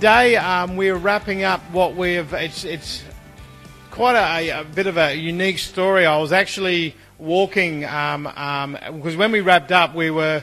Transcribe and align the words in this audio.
today 0.00 0.34
um, 0.34 0.78
we're 0.78 0.96
wrapping 0.96 1.44
up 1.44 1.60
what 1.72 1.94
we've. 1.94 2.32
It's 2.32 2.64
it's 2.64 3.04
quite 3.90 4.16
a, 4.16 4.60
a, 4.60 4.64
bit 4.64 4.86
of 4.86 4.96
a 4.96 5.14
unique 5.14 5.58
story. 5.58 6.06
I 6.06 6.16
was 6.16 6.32
actually 6.32 6.96
walking 7.18 7.84
um, 7.84 8.26
um, 8.28 8.78
because 8.94 9.14
when 9.14 9.30
we 9.30 9.42
wrapped 9.42 9.70
up, 9.72 9.94
we 9.94 10.10
were 10.10 10.42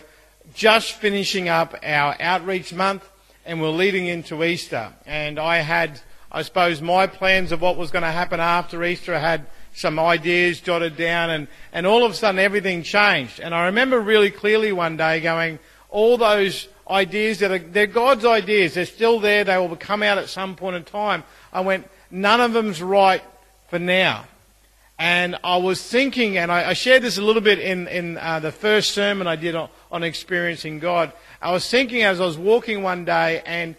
just 0.54 0.94
finishing 0.94 1.50
up 1.50 1.74
our 1.82 2.16
outreach 2.20 2.72
month 2.72 3.10
and 3.48 3.60
we're 3.60 3.72
leading 3.72 4.06
into 4.06 4.44
Easter. 4.44 4.94
And 5.08 5.40
I 5.40 5.58
had, 5.58 6.02
I 6.32 6.44
suppose, 6.44 6.80
my 6.80 7.08
plans 7.08 7.52
of 7.52 7.60
what 7.60 7.78
was 7.78 7.90
going 7.90 8.04
to 8.04 8.12
happen 8.12 8.40
after 8.40 8.84
Easter. 8.84 9.16
I 9.16 9.20
had 9.20 9.48
some 9.74 9.98
ideas 9.98 10.60
jotted 10.60 10.98
down, 10.98 11.32
and, 11.32 11.48
and 11.74 11.88
all 11.88 12.06
of 12.06 12.12
a 12.12 12.14
sudden 12.14 12.38
everything 12.38 12.84
changed. 12.84 13.40
And 13.40 13.56
I 13.56 13.66
remember 13.66 14.00
really 14.00 14.30
clearly 14.30 14.72
one 14.72 14.98
day 14.98 15.20
going, 15.20 15.58
all 15.90 16.16
those 16.16 16.68
ideas 16.90 17.40
that 17.40 17.52
are, 17.52 17.60
they're 17.60 17.88
God's 17.88 18.26
ideas, 18.26 18.74
they're 18.74 18.86
still 18.86 19.20
there, 19.20 19.44
they 19.44 19.58
will 19.58 19.76
come 19.76 20.04
out 20.04 20.18
at 20.18 20.30
some 20.30 20.56
point 20.56 20.76
in 20.76 20.84
time. 20.84 21.24
I 21.52 21.62
went, 21.62 21.90
none 22.12 22.42
of 22.42 22.54
them's 22.54 22.82
right 22.82 23.24
for 23.70 23.80
now. 23.80 24.26
And 25.00 25.38
I 25.44 25.58
was 25.58 25.86
thinking, 25.86 26.38
and 26.38 26.52
I, 26.52 26.70
I 26.70 26.74
shared 26.74 27.04
this 27.04 27.18
a 27.18 27.22
little 27.22 27.42
bit 27.42 27.60
in, 27.60 27.88
in 27.88 28.18
uh, 28.18 28.40
the 28.40 28.52
first 28.52 28.92
sermon 28.92 29.28
I 29.28 29.36
did 29.36 29.54
on, 29.54 29.70
on 29.92 30.04
experiencing 30.04 30.80
God. 30.80 31.14
I 31.40 31.52
was 31.52 31.70
thinking 31.70 32.02
as 32.02 32.20
I 32.20 32.26
was 32.26 32.38
walking 32.38 32.82
one 32.82 33.06
day, 33.06 33.44
and 33.46 33.76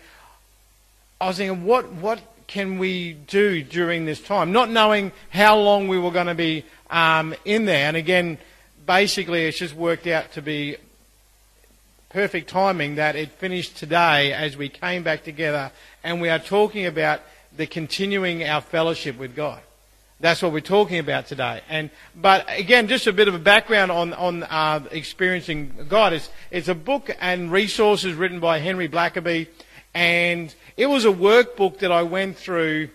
I 1.21 1.27
was 1.27 1.39
thinking, 1.39 1.65
what, 1.65 1.91
what 1.93 2.21
can 2.47 2.79
we 2.79 3.15
do 3.15 3.63
during 3.65 4.07
this 4.07 4.21
time? 4.21 4.53
Not 4.53 4.71
knowing 4.71 5.11
how 5.31 5.59
long 5.59 5.89
we 5.89 5.99
were 5.99 6.13
going 6.13 6.29
to 6.29 6.37
be 6.37 6.65
um, 6.89 7.35
in 7.45 7.65
there. 7.65 7.89
And 7.89 7.97
again, 7.97 8.39
basically, 8.87 9.47
it's 9.47 9.59
just 9.59 9.75
worked 9.75 10.07
out 10.07 10.33
to 10.33 10.43
be 10.43 10.77
perfect 12.11 12.49
timing 12.49 12.95
that 12.95 13.17
it 13.17 13.31
finished 13.33 13.77
today 13.77 14.33
as 14.33 14.57
we 14.57 14.69
came 14.69 15.03
back 15.03 15.25
together 15.25 15.71
and 16.03 16.21
we 16.21 16.31
are 16.31 16.39
talking 16.39 16.87
about 16.87 17.21
the 17.57 17.67
continuing 17.67 18.43
our 18.45 18.63
fellowship 18.63 19.19
with 19.19 19.37
God. 19.37 19.61
That's 20.21 20.43
what 20.43 20.53
we're 20.53 20.61
talking 20.61 20.99
about 20.99 21.27
today. 21.27 21.61
And 21.69 21.91
but 22.17 22.47
again, 22.49 22.89
just 22.89 23.07
a 23.07 23.13
bit 23.13 23.29
of 23.29 23.35
a 23.35 23.39
background 23.39 23.93
on 23.93 24.15
on 24.15 24.43
uh, 24.43 24.81
experiencing 24.91 25.87
God. 25.89 26.13
It's 26.13 26.31
it's 26.51 26.69
a 26.69 26.75
book 26.75 27.15
and 27.21 27.53
resources 27.53 28.15
written 28.15 28.41
by 28.41 28.59
Henry 28.59 28.89
Blackaby, 28.89 29.47
and 29.95 30.53
it 30.77 30.87
was 30.87 31.05
a 31.05 31.13
workbook 31.13 31.79
that 31.81 31.93
I 31.93 32.03
went 32.03 32.37
through. 32.37 32.89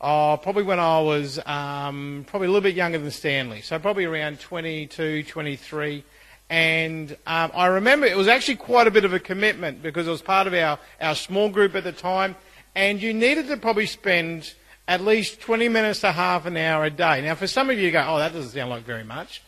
Uh, 0.00 0.36
probably 0.36 0.62
when 0.62 0.78
I 0.78 1.00
was 1.00 1.38
um, 1.46 2.24
probably 2.28 2.46
a 2.46 2.50
little 2.50 2.62
bit 2.62 2.74
younger 2.74 2.98
than 2.98 3.10
Stanley, 3.10 3.60
so 3.60 3.78
probably 3.78 4.04
around 4.04 4.40
22, 4.40 5.24
23. 5.24 6.04
And 6.48 7.16
um, 7.26 7.50
I 7.54 7.66
remember 7.66 8.06
it 8.06 8.16
was 8.16 8.28
actually 8.28 8.56
quite 8.56 8.86
a 8.86 8.90
bit 8.90 9.04
of 9.04 9.12
a 9.12 9.18
commitment 9.18 9.82
because 9.82 10.06
it 10.06 10.10
was 10.10 10.22
part 10.22 10.46
of 10.46 10.54
our, 10.54 10.78
our 11.00 11.14
small 11.14 11.48
group 11.48 11.74
at 11.74 11.84
the 11.84 11.92
time. 11.92 12.36
And 12.74 13.02
you 13.02 13.12
needed 13.12 13.48
to 13.48 13.56
probably 13.56 13.86
spend 13.86 14.52
at 14.86 15.00
least 15.00 15.40
20 15.40 15.68
minutes 15.68 16.00
to 16.00 16.12
half 16.12 16.46
an 16.46 16.56
hour 16.56 16.84
a 16.84 16.90
day. 16.90 17.22
Now, 17.22 17.34
for 17.34 17.46
some 17.46 17.70
of 17.70 17.76
you, 17.78 17.86
you 17.86 17.90
go, 17.90 18.04
oh, 18.06 18.18
that 18.18 18.32
doesn't 18.32 18.52
sound 18.52 18.70
like 18.70 18.84
very 18.84 19.02
much. 19.02 19.42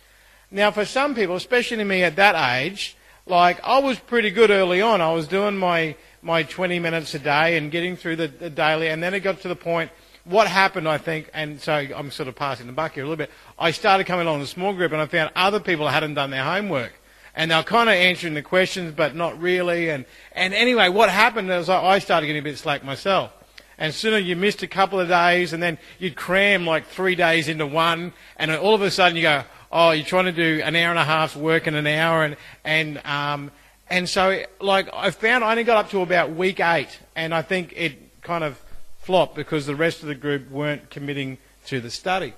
Now, 0.51 0.71
for 0.71 0.85
some 0.85 1.15
people, 1.15 1.37
especially 1.37 1.83
me 1.85 2.03
at 2.03 2.17
that 2.17 2.57
age, 2.57 2.97
like 3.27 3.61
I 3.63 3.79
was 3.79 3.99
pretty 3.99 4.31
good 4.31 4.51
early 4.51 4.81
on. 4.81 5.01
I 5.01 5.13
was 5.13 5.29
doing 5.29 5.57
my, 5.57 5.95
my 6.23 6.43
20 6.43 6.81
minutes 6.81 7.15
a 7.15 7.19
day 7.19 7.57
and 7.57 7.71
getting 7.71 7.97
through 7.97 8.17
the, 8.17 8.29
the 8.29 8.51
daily. 8.51 8.89
And 8.89 9.03
then 9.03 9.15
it 9.15 9.21
got 9.21 9.41
to 9.43 9.49
the 9.49 9.57
point 9.57 9.91
what 10.29 10.47
happened, 10.47 10.89
I 10.89 10.99
think, 10.99 11.31
and 11.33 11.61
so 11.61 11.73
I'm 11.73 12.11
sort 12.11 12.29
of 12.29 12.37
passing 12.37 12.67
the 12.67 12.73
buck 12.73 12.93
here 12.93 13.03
a 13.03 13.07
little 13.07 13.17
bit. 13.17 13.31
I 13.59 13.71
started 13.71 14.05
coming 14.05 14.27
along 14.27 14.41
the 14.41 14.47
small 14.47 14.75
group, 14.75 14.93
and 14.93 15.01
I 15.01 15.07
found 15.07 15.31
other 15.35 15.61
people 15.61 15.89
hadn't 15.89 16.15
done 16.15 16.31
their 16.31 16.45
homework, 16.45 16.93
and 17.35 17.51
they 17.51 17.57
were 17.57 17.63
kind 17.63 17.89
of 17.89 17.95
answering 17.95 18.35
the 18.35 18.43
questions, 18.43 18.93
but 18.95 19.15
not 19.15 19.41
really. 19.41 19.91
And 19.91 20.05
and 20.33 20.53
anyway, 20.55 20.89
what 20.89 21.09
happened 21.09 21.51
is 21.51 21.69
I 21.69 21.99
started 21.99 22.27
getting 22.27 22.41
a 22.41 22.45
bit 22.45 22.59
slack 22.59 22.85
myself. 22.85 23.33
And 23.81 23.95
sooner 23.95 24.19
you 24.19 24.35
missed 24.35 24.65
a 24.65 24.67
couple 24.67 24.99
of 24.99 25.09
days, 25.09 25.53
and 25.53 25.63
then 25.63 25.79
you'd 26.01 26.17
cram 26.17 26.67
like 26.67 26.87
three 26.87 27.15
days 27.15 27.49
into 27.49 27.67
one, 27.67 28.13
and 28.37 28.51
all 28.51 28.75
of 28.75 28.83
a 28.83 28.91
sudden 28.91 29.17
you 29.17 29.23
go, 29.23 29.45
oh, 29.71 29.93
you're 29.93 30.05
trying 30.05 30.25
to 30.25 30.33
do 30.33 30.61
an 30.65 30.75
hour 30.75 30.91
and 30.91 30.99
a 30.99 31.05
half's 31.05 31.37
work 31.37 31.67
in 31.67 31.75
an 31.75 31.87
hour, 31.87 32.25
and 32.25 32.37
and 32.65 32.99
um, 33.07 33.51
and 33.89 34.09
so 34.09 34.43
like 34.61 34.89
I 34.93 35.11
found 35.11 35.45
I 35.45 35.53
only 35.53 35.65
got 35.65 35.77
up 35.77 35.91
to 35.91 36.01
about 36.01 36.31
week 36.31 36.61
eight, 36.61 36.99
and 37.15 37.35
I 37.35 37.43
think 37.43 37.73
it 37.77 38.21
kind 38.23 38.45
of 38.45 38.61
flop 39.09 39.35
because 39.35 39.65
the 39.65 39.75
rest 39.75 40.03
of 40.03 40.09
the 40.09 40.15
group 40.15 40.51
weren't 40.51 40.91
committing 40.91 41.39
to 41.65 41.81
the 41.81 41.89
study. 41.91 42.35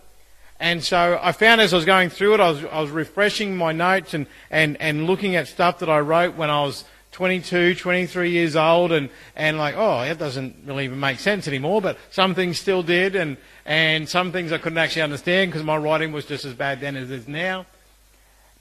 And 0.61 0.85
so 0.85 1.19
I 1.21 1.33
found 1.33 1.61
as 1.61 1.73
I 1.73 1.77
was 1.79 1.85
going 1.85 2.11
through 2.11 2.35
it, 2.35 2.41
I 2.41 2.49
was, 2.49 2.65
I 2.65 2.81
was 2.81 2.91
refreshing 2.91 3.57
my 3.57 3.73
notes 3.73 4.15
and, 4.15 4.29
and, 4.53 4.81
and 4.81 5.09
looking 5.09 5.35
at 5.35 5.49
stuff 5.49 5.81
that 5.81 5.91
I 5.91 5.99
wrote 5.99 6.37
when 6.37 6.49
I 6.49 6.63
was 6.63 6.85
22, 7.11 7.75
23 7.75 8.31
years 8.31 8.55
old 8.55 8.93
and, 8.93 9.11
and 9.35 9.59
like, 9.59 9.75
oh, 9.77 10.03
that 10.05 10.21
doesn't 10.21 10.59
really 10.65 10.85
even 10.85 11.01
make 11.01 11.19
sense 11.19 11.49
anymore, 11.49 11.83
but 11.83 11.99
some 12.13 12.37
things 12.37 12.61
still 12.61 12.85
did 12.85 13.17
and, 13.17 13.37
and 13.67 14.09
some 14.09 14.31
things 14.31 14.53
I 14.53 14.59
couldn't 14.59 14.79
actually 14.79 15.03
understand 15.03 15.51
because 15.51 15.65
my 15.65 15.77
writing 15.77 16.13
was 16.13 16.25
just 16.25 16.45
as 16.45 16.55
bad 16.55 16.81
then 16.81 16.95
as 16.95 17.11
it 17.11 17.15
is 17.17 17.27
now. 17.27 17.67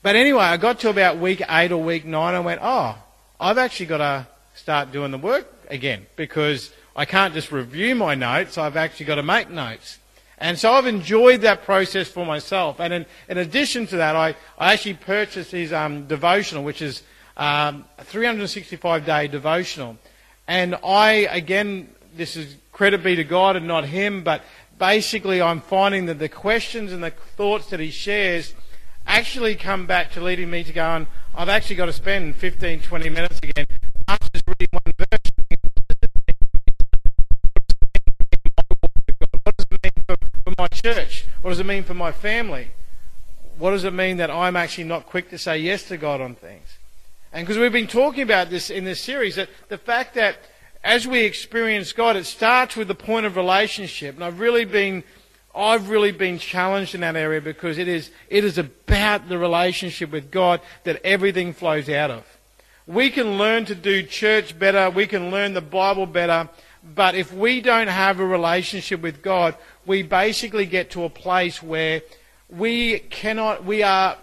But 0.01 0.15
anyway, 0.15 0.45
I 0.45 0.57
got 0.57 0.79
to 0.79 0.89
about 0.89 1.19
week 1.19 1.43
eight 1.47 1.71
or 1.71 1.83
week 1.83 2.05
nine 2.05 2.33
and 2.33 2.43
went, 2.43 2.61
oh, 2.63 2.97
I've 3.39 3.59
actually 3.59 3.85
got 3.85 3.97
to 3.97 4.27
start 4.55 4.91
doing 4.91 5.11
the 5.11 5.19
work 5.19 5.45
again 5.69 6.07
because 6.15 6.71
I 6.99 7.05
can't 7.05 7.33
just 7.33 7.53
review 7.53 7.95
my 7.95 8.13
notes, 8.13 8.57
I've 8.57 8.75
actually 8.75 9.05
got 9.05 9.15
to 9.15 9.23
make 9.23 9.49
notes. 9.49 9.99
And 10.37 10.59
so 10.59 10.73
I've 10.73 10.85
enjoyed 10.85 11.39
that 11.43 11.63
process 11.63 12.09
for 12.09 12.25
myself. 12.25 12.81
And 12.81 12.91
in, 12.91 13.05
in 13.29 13.37
addition 13.37 13.87
to 13.87 13.95
that, 13.95 14.17
I, 14.17 14.35
I 14.57 14.73
actually 14.73 14.95
purchased 14.95 15.51
his 15.51 15.71
um, 15.71 16.07
devotional, 16.07 16.65
which 16.65 16.81
is 16.81 17.03
um, 17.37 17.85
a 17.97 18.03
365 18.03 19.05
day 19.05 19.29
devotional. 19.29 19.95
And 20.45 20.75
I, 20.83 21.29
again, 21.31 21.87
this 22.17 22.35
is 22.35 22.57
credit 22.73 23.01
be 23.01 23.15
to 23.15 23.23
God 23.23 23.55
and 23.55 23.65
not 23.65 23.85
him, 23.85 24.21
but 24.21 24.41
basically 24.77 25.41
I'm 25.41 25.61
finding 25.61 26.07
that 26.07 26.19
the 26.19 26.27
questions 26.27 26.91
and 26.91 27.01
the 27.01 27.11
thoughts 27.11 27.67
that 27.67 27.79
he 27.79 27.91
shares 27.91 28.53
actually 29.07 29.55
come 29.55 29.87
back 29.87 30.11
to 30.11 30.21
leading 30.21 30.49
me 30.49 30.65
to 30.65 30.73
go 30.73 30.83
and 30.83 31.07
I've 31.33 31.47
actually 31.47 31.77
got 31.77 31.85
to 31.85 31.93
spend 31.93 32.35
15, 32.35 32.81
20 32.81 33.09
minutes 33.09 33.39
again, 33.41 33.65
not 34.05 34.19
just 34.33 34.45
reading 34.45 34.67
one 34.71 34.93
verse, 34.97 35.28
my 40.59 40.67
church? 40.67 41.25
What 41.41 41.51
does 41.51 41.59
it 41.59 41.65
mean 41.65 41.83
for 41.83 41.93
my 41.93 42.11
family? 42.11 42.71
What 43.57 43.71
does 43.71 43.85
it 43.85 43.93
mean 43.93 44.17
that 44.17 44.29
I'm 44.29 44.55
actually 44.55 44.83
not 44.83 45.05
quick 45.05 45.29
to 45.31 45.37
say 45.37 45.57
yes 45.57 45.83
to 45.85 45.97
God 45.97 46.21
on 46.21 46.35
things? 46.35 46.77
And 47.31 47.47
because 47.47 47.59
we've 47.59 47.71
been 47.71 47.87
talking 47.87 48.23
about 48.23 48.49
this 48.49 48.69
in 48.69 48.83
this 48.83 49.01
series, 49.01 49.35
that 49.35 49.49
the 49.69 49.77
fact 49.77 50.15
that 50.15 50.37
as 50.83 51.07
we 51.07 51.21
experience 51.21 51.91
God, 51.91 52.15
it 52.15 52.25
starts 52.25 52.75
with 52.75 52.87
the 52.87 52.95
point 52.95 53.25
of 53.25 53.35
relationship. 53.35 54.15
And 54.15 54.23
I've 54.23 54.39
really 54.39 54.65
been, 54.65 55.03
I've 55.55 55.89
really 55.89 56.11
been 56.11 56.39
challenged 56.39 56.95
in 56.95 57.01
that 57.01 57.15
area 57.15 57.41
because 57.41 57.77
it 57.77 57.87
is, 57.87 58.11
it 58.29 58.43
is 58.43 58.57
about 58.57 59.27
the 59.27 59.37
relationship 59.37 60.11
with 60.11 60.31
God 60.31 60.61
that 60.83 61.01
everything 61.03 61.53
flows 61.53 61.89
out 61.89 62.11
of. 62.11 62.25
We 62.87 63.11
can 63.11 63.37
learn 63.37 63.65
to 63.65 63.75
do 63.75 64.03
church 64.03 64.57
better. 64.57 64.89
We 64.89 65.05
can 65.05 65.31
learn 65.31 65.53
the 65.53 65.61
Bible 65.61 66.05
better. 66.05 66.49
But 66.83 67.15
if 67.15 67.33
we 67.33 67.61
don't 67.61 67.87
have 67.87 68.19
a 68.19 68.25
relationship 68.25 69.01
with 69.01 69.21
God, 69.21 69.55
we 69.85 70.01
basically 70.01 70.65
get 70.65 70.91
to 70.91 71.03
a 71.03 71.09
place 71.09 71.61
where 71.61 72.01
we 72.49 72.99
cannot, 72.99 73.65
we 73.65 73.83
are, 73.83 74.17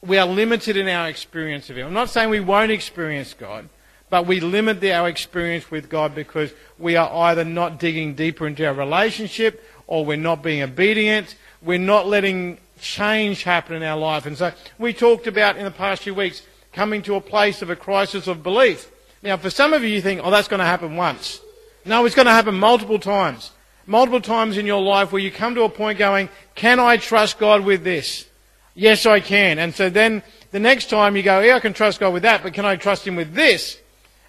we 0.00 0.18
are 0.18 0.26
limited 0.26 0.76
in 0.76 0.88
our 0.88 1.08
experience 1.08 1.68
of 1.70 1.76
Him. 1.76 1.86
I'm 1.88 1.92
not 1.92 2.10
saying 2.10 2.30
we 2.30 2.40
won't 2.40 2.70
experience 2.70 3.34
God, 3.34 3.68
but 4.08 4.26
we 4.26 4.40
limit 4.40 4.84
our 4.84 5.08
experience 5.08 5.70
with 5.70 5.88
God 5.88 6.14
because 6.14 6.52
we 6.78 6.96
are 6.96 7.10
either 7.28 7.44
not 7.44 7.78
digging 7.78 8.14
deeper 8.14 8.46
into 8.46 8.66
our 8.66 8.74
relationship 8.74 9.64
or 9.86 10.04
we're 10.04 10.16
not 10.16 10.42
being 10.42 10.62
obedient. 10.62 11.34
We're 11.60 11.78
not 11.78 12.06
letting 12.06 12.58
change 12.80 13.42
happen 13.42 13.76
in 13.76 13.82
our 13.82 13.98
life. 13.98 14.26
And 14.26 14.36
so 14.36 14.52
we 14.78 14.92
talked 14.92 15.26
about 15.26 15.56
in 15.56 15.64
the 15.64 15.70
past 15.70 16.02
few 16.02 16.14
weeks 16.14 16.42
coming 16.72 17.02
to 17.02 17.14
a 17.14 17.20
place 17.20 17.62
of 17.62 17.70
a 17.70 17.76
crisis 17.76 18.26
of 18.26 18.42
belief. 18.42 18.90
Now, 19.22 19.36
for 19.38 19.48
some 19.48 19.72
of 19.72 19.82
you, 19.82 19.88
you 19.88 20.02
think, 20.02 20.20
oh, 20.22 20.30
that's 20.30 20.48
going 20.48 20.60
to 20.60 20.66
happen 20.66 20.96
once. 20.96 21.40
No, 21.84 22.04
it's 22.06 22.14
going 22.14 22.26
to 22.26 22.32
happen 22.32 22.54
multiple 22.54 22.98
times. 22.98 23.50
Multiple 23.86 24.20
times 24.20 24.56
in 24.56 24.66
your 24.66 24.80
life 24.80 25.12
where 25.12 25.20
you 25.20 25.30
come 25.30 25.54
to 25.56 25.62
a 25.62 25.68
point 25.68 25.98
going, 25.98 26.30
can 26.54 26.80
I 26.80 26.96
trust 26.96 27.38
God 27.38 27.64
with 27.64 27.84
this? 27.84 28.26
Yes, 28.74 29.06
I 29.06 29.20
can. 29.20 29.58
And 29.58 29.74
so 29.74 29.90
then 29.90 30.22
the 30.50 30.60
next 30.60 30.88
time 30.88 31.16
you 31.16 31.22
go, 31.22 31.40
yeah, 31.40 31.56
I 31.56 31.60
can 31.60 31.74
trust 31.74 32.00
God 32.00 32.12
with 32.12 32.22
that, 32.22 32.42
but 32.42 32.54
can 32.54 32.64
I 32.64 32.76
trust 32.76 33.06
Him 33.06 33.16
with 33.16 33.34
this? 33.34 33.78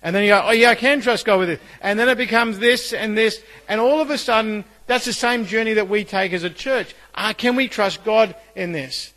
And 0.03 0.15
then 0.15 0.23
you 0.23 0.29
go, 0.29 0.41
oh 0.45 0.51
yeah, 0.51 0.69
I 0.69 0.75
can 0.75 1.01
trust 1.01 1.25
God 1.25 1.39
with 1.39 1.49
it. 1.49 1.61
And 1.81 1.97
then 1.97 2.09
it 2.09 2.17
becomes 2.17 2.59
this 2.59 2.93
and 2.93 3.17
this. 3.17 3.41
And 3.67 3.79
all 3.79 4.01
of 4.01 4.09
a 4.09 4.17
sudden, 4.17 4.65
that's 4.87 5.05
the 5.05 5.13
same 5.13 5.45
journey 5.45 5.73
that 5.73 5.89
we 5.89 6.03
take 6.03 6.33
as 6.33 6.43
a 6.43 6.49
church. 6.49 6.93
Uh, 7.15 7.33
can 7.33 7.55
we 7.55 7.67
trust 7.67 8.03
God 8.03 8.35
in 8.55 8.71
this? 8.71 9.13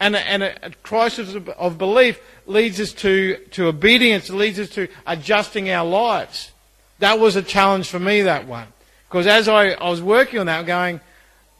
And, 0.00 0.16
a, 0.16 0.20
and 0.20 0.42
a, 0.42 0.70
crisis 0.82 1.34
of, 1.34 1.48
of 1.50 1.78
belief 1.78 2.20
leads 2.46 2.80
us 2.80 2.92
to, 2.94 3.36
to 3.52 3.68
obedience, 3.68 4.30
leads 4.30 4.58
us 4.58 4.70
to 4.70 4.88
adjusting 5.06 5.70
our 5.70 5.86
lives. 5.86 6.51
That 7.02 7.18
was 7.18 7.34
a 7.34 7.42
challenge 7.42 7.88
for 7.90 7.98
me, 7.98 8.22
that 8.22 8.46
one. 8.46 8.68
Because 9.08 9.26
as 9.26 9.48
I, 9.48 9.70
I 9.70 9.90
was 9.90 10.00
working 10.00 10.38
on 10.38 10.46
that, 10.46 10.66
going, 10.66 11.00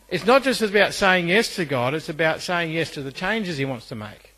it's 0.09 0.25
not 0.25 0.45
just 0.45 0.63
about 0.63 0.95
saying 0.95 1.27
yes 1.27 1.57
to 1.57 1.65
God, 1.65 1.95
it's 1.95 2.09
about 2.09 2.41
saying 2.41 2.71
yes 2.71 2.93
to 2.93 3.03
the 3.03 3.11
changes 3.11 3.59
He 3.59 3.65
wants 3.65 3.89
to 3.89 3.97
make. 3.97 4.35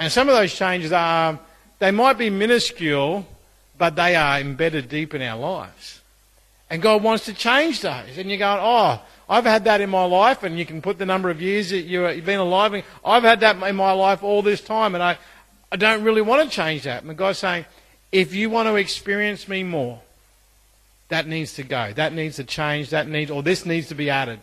And 0.00 0.10
some 0.10 0.28
of 0.28 0.34
those 0.34 0.52
changes 0.52 0.90
are, 0.90 1.38
they 1.78 1.92
might 1.92 2.18
be 2.18 2.28
minuscule, 2.28 3.24
but 3.78 3.94
they 3.94 4.16
are 4.16 4.40
embedded 4.40 4.88
deep 4.88 5.14
in 5.14 5.22
our 5.22 5.38
lives. 5.38 6.00
And 6.68 6.82
God 6.82 7.04
wants 7.04 7.26
to 7.26 7.32
change 7.32 7.82
those. 7.82 8.18
And 8.18 8.28
you're 8.28 8.38
going, 8.38 8.58
oh, 8.60 9.00
I've 9.28 9.44
had 9.44 9.62
that 9.66 9.80
in 9.80 9.90
my 9.90 10.06
life, 10.06 10.42
and 10.42 10.58
you 10.58 10.66
can 10.66 10.82
put 10.82 10.98
the 10.98 11.06
number 11.06 11.30
of 11.30 11.40
years 11.40 11.70
that 11.70 11.82
you've 11.82 12.24
been 12.24 12.40
alive. 12.40 12.84
I've 13.04 13.22
had 13.22 13.38
that 13.40 13.62
in 13.62 13.76
my 13.76 13.92
life 13.92 14.24
all 14.24 14.42
this 14.42 14.60
time, 14.60 14.96
and 14.96 15.04
I, 15.04 15.18
I 15.70 15.76
don't 15.76 16.02
really 16.02 16.20
want 16.20 16.50
to 16.50 16.52
change 16.52 16.82
that. 16.82 17.04
And 17.04 17.16
God's 17.16 17.38
saying, 17.38 17.64
if 18.12 18.34
you 18.34 18.50
want 18.50 18.68
to 18.68 18.76
experience 18.76 19.48
me 19.48 19.62
more, 19.64 20.00
that 21.08 21.26
needs 21.26 21.54
to 21.54 21.62
go. 21.62 21.92
That 21.92 22.12
needs 22.12 22.36
to 22.36 22.44
change. 22.44 22.90
That 22.90 23.08
needs, 23.08 23.30
or 23.30 23.42
this 23.42 23.66
needs 23.66 23.88
to 23.88 23.94
be 23.94 24.10
added. 24.10 24.40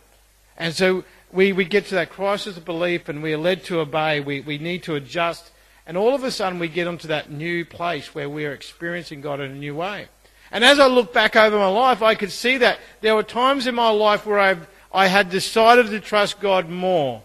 And 0.56 0.74
so 0.74 1.04
we, 1.32 1.52
we 1.52 1.64
get 1.64 1.86
to 1.86 1.94
that 1.94 2.10
crisis 2.10 2.56
of 2.56 2.64
belief 2.64 3.08
and 3.08 3.22
we 3.22 3.32
are 3.32 3.38
led 3.38 3.64
to 3.64 3.80
obey. 3.80 4.20
We, 4.20 4.40
we 4.40 4.58
need 4.58 4.82
to 4.84 4.96
adjust. 4.96 5.50
And 5.86 5.96
all 5.96 6.14
of 6.14 6.24
a 6.24 6.30
sudden 6.30 6.58
we 6.58 6.68
get 6.68 6.86
onto 6.86 7.08
that 7.08 7.30
new 7.30 7.64
place 7.64 8.14
where 8.14 8.28
we're 8.28 8.52
experiencing 8.52 9.20
God 9.20 9.40
in 9.40 9.52
a 9.52 9.54
new 9.54 9.74
way. 9.74 10.08
And 10.52 10.64
as 10.64 10.80
I 10.80 10.86
look 10.86 11.12
back 11.12 11.36
over 11.36 11.56
my 11.56 11.68
life, 11.68 12.02
I 12.02 12.16
could 12.16 12.32
see 12.32 12.58
that 12.58 12.78
there 13.00 13.14
were 13.14 13.22
times 13.22 13.66
in 13.66 13.74
my 13.74 13.90
life 13.90 14.26
where 14.26 14.38
I've, 14.38 14.68
I 14.92 15.06
had 15.06 15.30
decided 15.30 15.86
to 15.86 16.00
trust 16.00 16.40
God 16.40 16.68
more. 16.68 17.22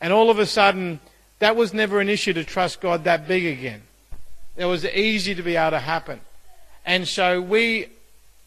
And 0.00 0.12
all 0.12 0.30
of 0.30 0.38
a 0.38 0.46
sudden, 0.46 1.00
that 1.38 1.56
was 1.56 1.74
never 1.74 2.00
an 2.00 2.08
issue 2.08 2.32
to 2.32 2.44
trust 2.44 2.80
God 2.80 3.04
that 3.04 3.28
big 3.28 3.46
again. 3.46 3.82
It 4.56 4.64
was 4.64 4.84
easy 4.84 5.34
to 5.34 5.42
be 5.42 5.56
able 5.56 5.72
to 5.72 5.80
happen. 5.80 6.20
And 6.84 7.06
so 7.06 7.40
we 7.40 7.88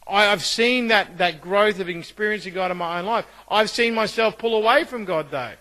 I've 0.09 0.43
seen 0.43 0.87
that, 0.87 1.19
that 1.19 1.41
growth 1.41 1.79
of 1.79 1.87
experiencing 1.87 2.53
God 2.53 2.71
in 2.71 2.77
my 2.77 2.99
own 2.99 3.05
life. 3.05 3.25
I've 3.49 3.69
seen 3.69 3.93
myself 3.93 4.37
pull 4.37 4.55
away 4.55 4.83
from 4.83 5.05
God, 5.05 5.27
though. 5.29 5.53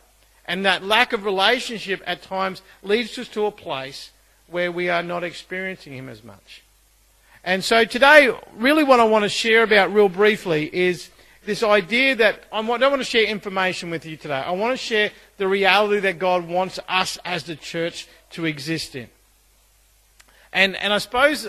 And 0.47 0.65
that 0.65 0.83
lack 0.83 1.13
of 1.13 1.25
relationship 1.25 2.03
at 2.07 2.23
times 2.23 2.63
leads 2.83 3.19
us 3.19 3.29
to 3.29 3.45
a 3.45 3.51
place 3.51 4.11
where 4.47 4.73
we 4.73 4.89
are 4.89 5.03
not 5.03 5.23
experiencing 5.23 5.93
Him 5.93 6.09
as 6.09 6.25
much. 6.25 6.63
And 7.45 7.63
so 7.63 7.85
today, 7.85 8.35
really 8.57 8.85
what 8.85 9.01
I 9.01 9.05
want 9.05 9.25
to 9.25 9.29
share 9.29 9.63
about 9.63 9.93
real 9.93 10.09
briefly 10.09 10.75
is 10.75 11.11
this 11.45 11.63
idea 11.63 12.17
that 12.17 12.45
I 12.51 12.63
don't 12.63 12.67
want 12.67 13.01
to 13.01 13.05
share 13.05 13.25
information 13.25 13.91
with 13.91 14.07
you 14.07 14.17
today. 14.17 14.35
I 14.35 14.53
want 14.53 14.73
to 14.73 14.83
share 14.83 15.11
the 15.37 15.47
reality 15.47 16.01
that 16.01 16.19
God 16.19 16.49
wants 16.49 16.81
us 16.89 17.19
as 17.25 17.45
the 17.45 17.57
church 17.57 18.09
to 18.31 18.47
exist 18.47 18.97
in. 18.97 19.09
And, 20.53 20.77
and 20.77 20.93
I 20.93 20.99
suppose 20.99 21.49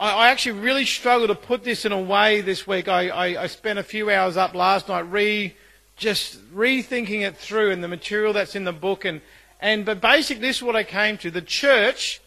I, 0.00 0.10
I 0.10 0.28
actually 0.30 0.58
really 0.60 0.86
struggled 0.86 1.28
to 1.28 1.34
put 1.34 1.62
this 1.62 1.84
in 1.84 1.92
a 1.92 2.00
way 2.00 2.40
this 2.40 2.66
week. 2.66 2.88
I, 2.88 3.08
I, 3.08 3.42
I 3.42 3.46
spent 3.46 3.78
a 3.78 3.82
few 3.82 4.10
hours 4.10 4.36
up 4.36 4.54
last 4.54 4.88
night 4.88 5.10
re 5.10 5.54
just 5.96 6.40
rethinking 6.54 7.20
it 7.20 7.36
through 7.36 7.70
and 7.70 7.84
the 7.84 7.88
material 7.88 8.32
that's 8.32 8.56
in 8.56 8.64
the 8.64 8.72
book 8.72 9.04
and 9.04 9.20
and 9.60 9.84
but 9.84 10.00
basically 10.00 10.40
this 10.40 10.56
is 10.56 10.62
what 10.62 10.74
I 10.74 10.82
came 10.82 11.18
to. 11.18 11.30
The 11.30 11.42
church 11.42 12.22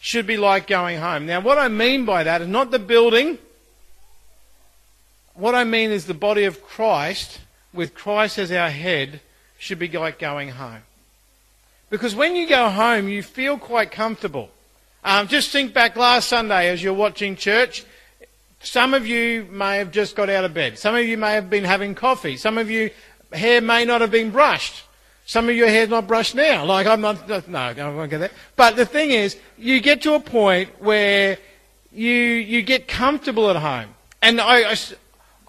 should 0.00 0.26
be 0.26 0.36
like 0.36 0.66
going 0.66 0.98
home. 0.98 1.24
Now 1.24 1.40
what 1.40 1.56
I 1.56 1.68
mean 1.68 2.04
by 2.04 2.24
that 2.24 2.42
is 2.42 2.48
not 2.48 2.72
the 2.72 2.80
building. 2.80 3.38
What 5.34 5.54
I 5.54 5.62
mean 5.62 5.92
is 5.92 6.06
the 6.06 6.14
body 6.14 6.44
of 6.44 6.62
Christ 6.62 7.40
with 7.72 7.94
Christ 7.94 8.38
as 8.38 8.50
our 8.50 8.70
head 8.70 9.20
should 9.58 9.78
be 9.78 9.88
like 9.88 10.18
going 10.18 10.50
home. 10.50 10.82
Because 11.90 12.16
when 12.16 12.34
you 12.34 12.48
go 12.48 12.68
home 12.68 13.08
you 13.08 13.22
feel 13.22 13.56
quite 13.56 13.92
comfortable. 13.92 14.50
Um, 15.04 15.28
just 15.28 15.50
think 15.50 15.74
back 15.74 15.96
last 15.96 16.28
Sunday 16.28 16.70
as 16.70 16.82
you're 16.82 16.94
watching 16.94 17.36
church. 17.36 17.84
Some 18.60 18.94
of 18.94 19.06
you 19.06 19.46
may 19.50 19.76
have 19.76 19.90
just 19.90 20.16
got 20.16 20.30
out 20.30 20.44
of 20.44 20.54
bed. 20.54 20.78
Some 20.78 20.94
of 20.94 21.04
you 21.04 21.18
may 21.18 21.34
have 21.34 21.50
been 21.50 21.64
having 21.64 21.94
coffee. 21.94 22.38
Some 22.38 22.56
of 22.56 22.70
you 22.70 22.90
hair 23.30 23.60
may 23.60 23.84
not 23.84 24.00
have 24.00 24.10
been 24.10 24.30
brushed. 24.30 24.84
Some 25.26 25.50
of 25.50 25.56
your 25.56 25.68
hair's 25.68 25.90
not 25.90 26.06
brushed 26.06 26.34
now. 26.34 26.64
Like 26.64 26.86
I'm 26.86 27.02
not. 27.02 27.28
No, 27.48 27.58
I 27.58 27.72
won't 27.90 28.10
get 28.10 28.18
that. 28.18 28.32
But 28.56 28.76
the 28.76 28.86
thing 28.86 29.10
is, 29.10 29.36
you 29.58 29.80
get 29.80 30.02
to 30.02 30.14
a 30.14 30.20
point 30.20 30.70
where 30.82 31.38
you 31.92 32.12
you 32.12 32.62
get 32.62 32.88
comfortable 32.88 33.50
at 33.50 33.56
home, 33.56 33.90
and 34.22 34.40
I, 34.40 34.72
I, 34.72 34.76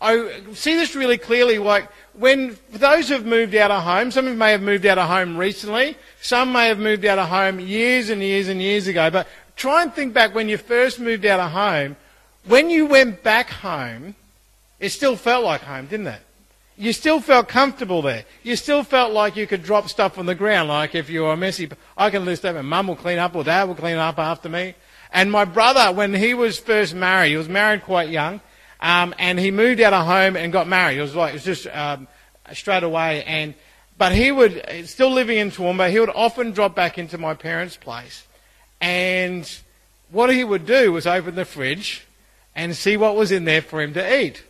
I 0.02 0.42
see 0.54 0.76
this 0.76 0.96
really 0.96 1.18
clearly. 1.18 1.60
Like 1.60 1.90
when 2.14 2.58
those 2.72 3.10
who've 3.10 3.26
moved 3.26 3.56
out 3.56 3.72
of 3.72 3.84
home, 3.84 4.12
some 4.12 4.26
of 4.26 4.34
you 4.34 4.38
may 4.38 4.52
have 4.52 4.62
moved 4.62 4.86
out 4.86 4.98
of 4.98 5.10
home 5.10 5.38
recently. 5.38 5.98
Some 6.22 6.52
may 6.52 6.68
have 6.68 6.80
moved 6.80 7.06
out 7.06 7.20
of 7.20 7.30
home 7.30 7.60
years 7.60 8.10
and 8.10 8.22
years 8.22 8.48
and 8.48 8.62
years 8.62 8.88
ago. 8.88 9.10
But 9.10 9.28
try 9.56 9.84
and 9.84 9.94
think 9.94 10.14
back 10.14 10.36
when 10.36 10.50
you 10.50 10.58
first 10.58 11.00
moved 11.00 11.26
out 11.26 11.40
of 11.40 11.52
home. 11.52 11.96
When 12.46 12.70
you 12.70 12.86
went 12.86 13.24
back 13.24 13.50
home, 13.50 14.16
it 14.80 14.90
still 14.90 15.16
felt 15.16 15.44
like 15.44 15.62
home, 15.62 15.88
didn't 15.88 16.08
it? 16.08 16.22
You 16.78 16.92
still 16.92 17.22
felt 17.22 17.48
comfortable 17.48 18.02
there. 18.02 18.26
You 18.44 18.56
still 18.58 18.84
felt 18.84 19.14
like 19.14 19.38
you 19.38 19.48
could 19.48 19.64
drop 19.64 19.88
stuff 19.88 20.18
on 20.18 20.26
the 20.26 20.36
ground. 20.36 20.68
Like 20.68 20.94
if 20.94 21.10
you 21.10 21.24
were 21.24 21.38
messy, 21.38 21.70
I 21.98 22.10
can 22.10 22.26
list 22.26 22.44
and 22.44 22.68
Mum 22.68 22.88
will 22.88 22.98
clean 22.98 23.18
up 23.18 23.34
or 23.34 23.44
dad 23.44 23.64
will 23.68 23.76
clean 23.76 23.98
up 23.98 24.20
after 24.20 24.50
me. 24.50 24.76
And 25.12 25.32
my 25.32 25.46
brother, 25.46 25.96
when 25.96 26.14
he 26.14 26.34
was 26.34 26.60
first 26.60 26.94
married, 26.94 27.30
he 27.30 27.38
was 27.38 27.48
married 27.48 27.84
quite 27.84 28.10
young, 28.10 28.42
um, 28.82 29.16
and 29.18 29.40
he 29.40 29.50
moved 29.50 29.80
out 29.80 29.94
of 29.94 30.06
home 30.06 30.36
and 30.36 30.52
got 30.52 30.68
married. 30.68 30.98
It 30.98 31.02
was 31.02 31.16
like 31.16 31.30
it 31.30 31.36
was 31.36 31.46
just 31.46 31.68
um, 31.68 32.10
straight 32.52 32.84
away. 32.84 33.24
And 33.24 33.54
but 33.98 34.12
he 34.12 34.32
would 34.32 34.62
still 34.86 35.12
living 35.12 35.38
in 35.38 35.52
Toowoomba. 35.52 35.90
He 35.90 36.02
would 36.02 36.10
often 36.10 36.52
drop 36.52 36.76
back 36.76 36.98
into 36.98 37.18
my 37.18 37.34
parents' 37.34 37.78
place, 37.78 38.28
and 38.86 39.52
what 40.12 40.32
he 40.32 40.44
would 40.44 40.68
do 40.68 40.92
was 40.92 41.08
open 41.08 41.34
the 41.34 41.44
fridge 41.44 42.06
and 42.56 42.76
see 42.76 42.98
what 42.98 43.16
was 43.16 43.32
in 43.32 43.46
there 43.46 43.64
for 43.64 43.82
him 43.82 43.96
to 43.96 44.22
eat. 44.22 44.44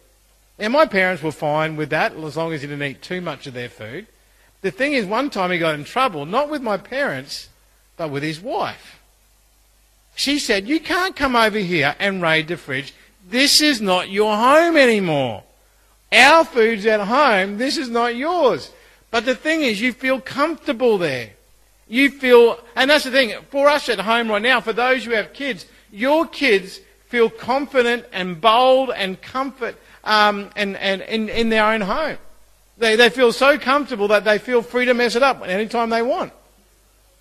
Now, 0.59 0.67
my 0.67 0.85
parents 0.85 1.23
were 1.23 1.31
fine 1.31 1.77
with 1.77 1.89
that 1.91 2.13
as 2.13 2.35
long 2.35 2.51
as 2.51 2.61
he 2.61 2.67
didn't 2.67 2.83
eat 2.83 3.01
too 3.01 3.21
much 3.21 3.47
of 3.47 3.53
their 3.53 3.69
food. 3.69 4.07
The 4.59 4.71
thing 4.71 4.91
is, 4.91 5.05
one 5.05 5.29
time 5.29 5.51
he 5.51 5.57
got 5.57 5.75
in 5.75 5.85
trouble, 5.85 6.25
not 6.25 6.49
with 6.49 6.61
my 6.61 6.75
parents, 6.75 7.47
but 7.95 8.09
with 8.09 8.23
his 8.23 8.41
wife. 8.41 8.99
She 10.17 10.37
said, 10.37 10.67
You 10.67 10.81
can't 10.81 11.15
come 11.15 11.37
over 11.37 11.59
here 11.59 11.95
and 11.97 12.21
raid 12.21 12.49
the 12.49 12.57
fridge. 12.57 12.93
This 13.29 13.61
is 13.61 13.79
not 13.79 14.09
your 14.09 14.35
home 14.35 14.75
anymore. 14.75 15.43
Our 16.11 16.43
food's 16.43 16.85
at 16.85 16.99
home. 16.99 17.57
This 17.57 17.77
is 17.77 17.87
not 17.87 18.17
yours. 18.17 18.69
But 19.11 19.23
the 19.23 19.35
thing 19.35 19.61
is, 19.61 19.79
you 19.79 19.93
feel 19.93 20.19
comfortable 20.19 20.97
there. 20.97 21.34
You 21.87 22.09
feel, 22.09 22.59
and 22.75 22.89
that's 22.89 23.03
the 23.03 23.11
thing, 23.11 23.33
for 23.49 23.67
us 23.69 23.89
at 23.89 23.99
home 23.99 24.29
right 24.29 24.41
now, 24.41 24.59
for 24.59 24.73
those 24.73 25.05
who 25.05 25.11
have 25.11 25.33
kids, 25.33 25.65
your 25.91 26.25
kids 26.25 26.79
feel 27.07 27.29
confident 27.29 28.05
and 28.11 28.41
bold 28.41 28.89
and 28.89 29.21
comfort 29.21 29.75
um, 30.03 30.49
and, 30.55 30.75
and 30.77 31.01
in, 31.03 31.29
in 31.29 31.49
their 31.49 31.65
own 31.65 31.81
home. 31.81 32.17
They, 32.77 32.95
they 32.95 33.09
feel 33.09 33.31
so 33.31 33.57
comfortable 33.57 34.09
that 34.09 34.23
they 34.23 34.37
feel 34.37 34.61
free 34.61 34.85
to 34.85 34.93
mess 34.93 35.15
it 35.15 35.23
up 35.23 35.47
anytime 35.47 35.89
they 35.89 36.01
want. 36.01 36.33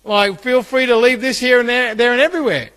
Like, 0.03 0.41
feel 0.41 0.63
free 0.63 0.85
to 0.87 0.97
leave 0.97 1.21
this 1.21 1.39
here 1.39 1.59
and 1.59 1.69
there, 1.69 1.95
there 1.95 2.11
and 2.11 2.21
everywhere. 2.21 2.69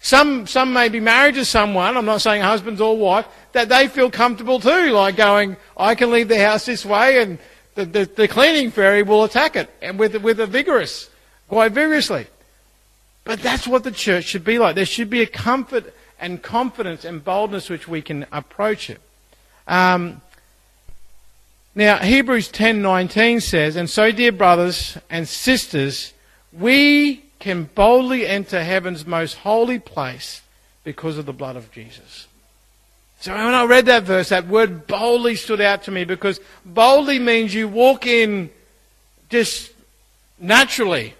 Some, 0.00 0.46
some 0.46 0.72
may 0.72 0.88
be 0.88 1.00
married 1.00 1.34
to 1.36 1.44
someone, 1.44 1.96
I'm 1.96 2.04
not 2.04 2.20
saying 2.20 2.42
husbands 2.42 2.80
or 2.80 2.96
wife, 2.96 3.26
that 3.52 3.68
they 3.68 3.88
feel 3.88 4.10
comfortable 4.10 4.60
too, 4.60 4.90
like 4.90 5.16
going, 5.16 5.56
I 5.76 5.94
can 5.94 6.10
leave 6.10 6.28
the 6.28 6.38
house 6.38 6.66
this 6.66 6.84
way 6.84 7.22
and 7.22 7.38
the, 7.74 7.84
the, 7.84 8.04
the 8.04 8.28
cleaning 8.28 8.70
fairy 8.70 9.02
will 9.02 9.24
attack 9.24 9.56
it 9.56 9.70
and 9.80 9.98
with, 9.98 10.16
with 10.16 10.40
a 10.40 10.46
vigorous 10.46 11.10
quite 11.48 11.72
vigorously. 11.72 12.26
But 13.24 13.40
that's 13.40 13.66
what 13.66 13.84
the 13.84 13.90
church 13.90 14.24
should 14.24 14.44
be 14.44 14.58
like. 14.58 14.74
There 14.76 14.86
should 14.86 15.10
be 15.10 15.22
a 15.22 15.26
comfort 15.26 15.92
and 16.18 16.42
confidence 16.42 17.04
and 17.04 17.24
boldness 17.24 17.68
which 17.68 17.88
we 17.88 18.02
can 18.02 18.26
approach 18.32 18.88
it. 18.88 19.00
Um, 19.66 20.22
now, 21.74 21.98
Hebrews 21.98 22.48
10:19 22.48 23.40
says, 23.40 23.76
"And 23.76 23.90
so, 23.90 24.10
dear 24.10 24.32
brothers 24.32 24.96
and 25.10 25.28
sisters, 25.28 26.12
we 26.52 27.22
can 27.38 27.64
boldly 27.74 28.26
enter 28.26 28.64
heaven's 28.64 29.04
most 29.04 29.34
holy 29.34 29.78
place 29.78 30.40
because 30.84 31.18
of 31.18 31.26
the 31.26 31.32
blood 31.32 31.56
of 31.56 31.70
Jesus." 31.72 32.26
So 33.20 33.34
when 33.34 33.54
I 33.54 33.64
read 33.64 33.86
that 33.86 34.04
verse, 34.04 34.28
that 34.28 34.46
word 34.46 34.86
boldly 34.86 35.36
stood 35.36 35.60
out 35.60 35.82
to 35.84 35.90
me 35.90 36.04
because 36.04 36.38
boldly 36.64 37.18
means 37.18 37.54
you 37.54 37.66
walk 37.66 38.06
in 38.06 38.50
just 39.30 39.72
naturally. 40.38 41.14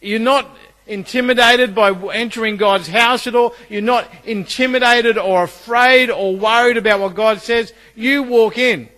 You're 0.00 0.18
not 0.18 0.48
intimidated 0.86 1.74
by 1.74 1.92
entering 2.12 2.56
God's 2.56 2.88
house 2.88 3.26
at 3.26 3.34
all. 3.34 3.54
You're 3.68 3.82
not 3.82 4.08
intimidated 4.24 5.18
or 5.18 5.44
afraid 5.44 6.10
or 6.10 6.34
worried 6.34 6.76
about 6.76 7.00
what 7.00 7.14
God 7.14 7.40
says. 7.40 7.72
You 7.94 8.22
walk 8.22 8.58
in. 8.58 8.88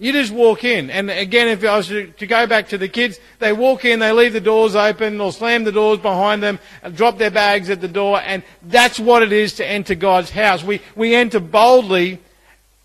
You 0.00 0.12
just 0.12 0.32
walk 0.32 0.64
in. 0.64 0.88
And 0.88 1.10
again, 1.10 1.48
if 1.48 1.62
I 1.62 1.76
was 1.76 1.88
to, 1.88 2.26
go 2.26 2.46
back 2.46 2.68
to 2.68 2.78
the 2.78 2.88
kids, 2.88 3.20
they 3.38 3.52
walk 3.52 3.84
in, 3.84 3.98
they 3.98 4.12
leave 4.12 4.32
the 4.32 4.40
doors 4.40 4.74
open, 4.74 5.20
or 5.20 5.30
slam 5.30 5.64
the 5.64 5.72
doors 5.72 5.98
behind 5.98 6.42
them, 6.42 6.58
and 6.82 6.96
drop 6.96 7.18
their 7.18 7.30
bags 7.30 7.68
at 7.68 7.82
the 7.82 7.88
door, 7.88 8.18
and 8.18 8.42
that's 8.62 8.98
what 8.98 9.22
it 9.22 9.30
is 9.30 9.52
to 9.56 9.66
enter 9.66 9.94
God's 9.94 10.30
house. 10.30 10.64
We, 10.64 10.80
we 10.96 11.14
enter 11.14 11.38
boldly, 11.38 12.18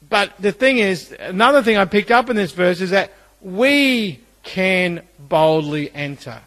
but 0.10 0.34
the 0.42 0.52
thing 0.52 0.80
is, 0.80 1.16
another 1.18 1.64
thing 1.64 1.78
I 1.78 1.86
picked 1.86 2.12
up 2.12 2.30
in 2.30 2.36
this 2.36 2.52
verse 2.52 2.82
is 2.82 2.90
that 2.90 3.14
we 3.40 4.20
can 4.44 5.02
boldly 5.18 5.96
enter. 5.96 6.42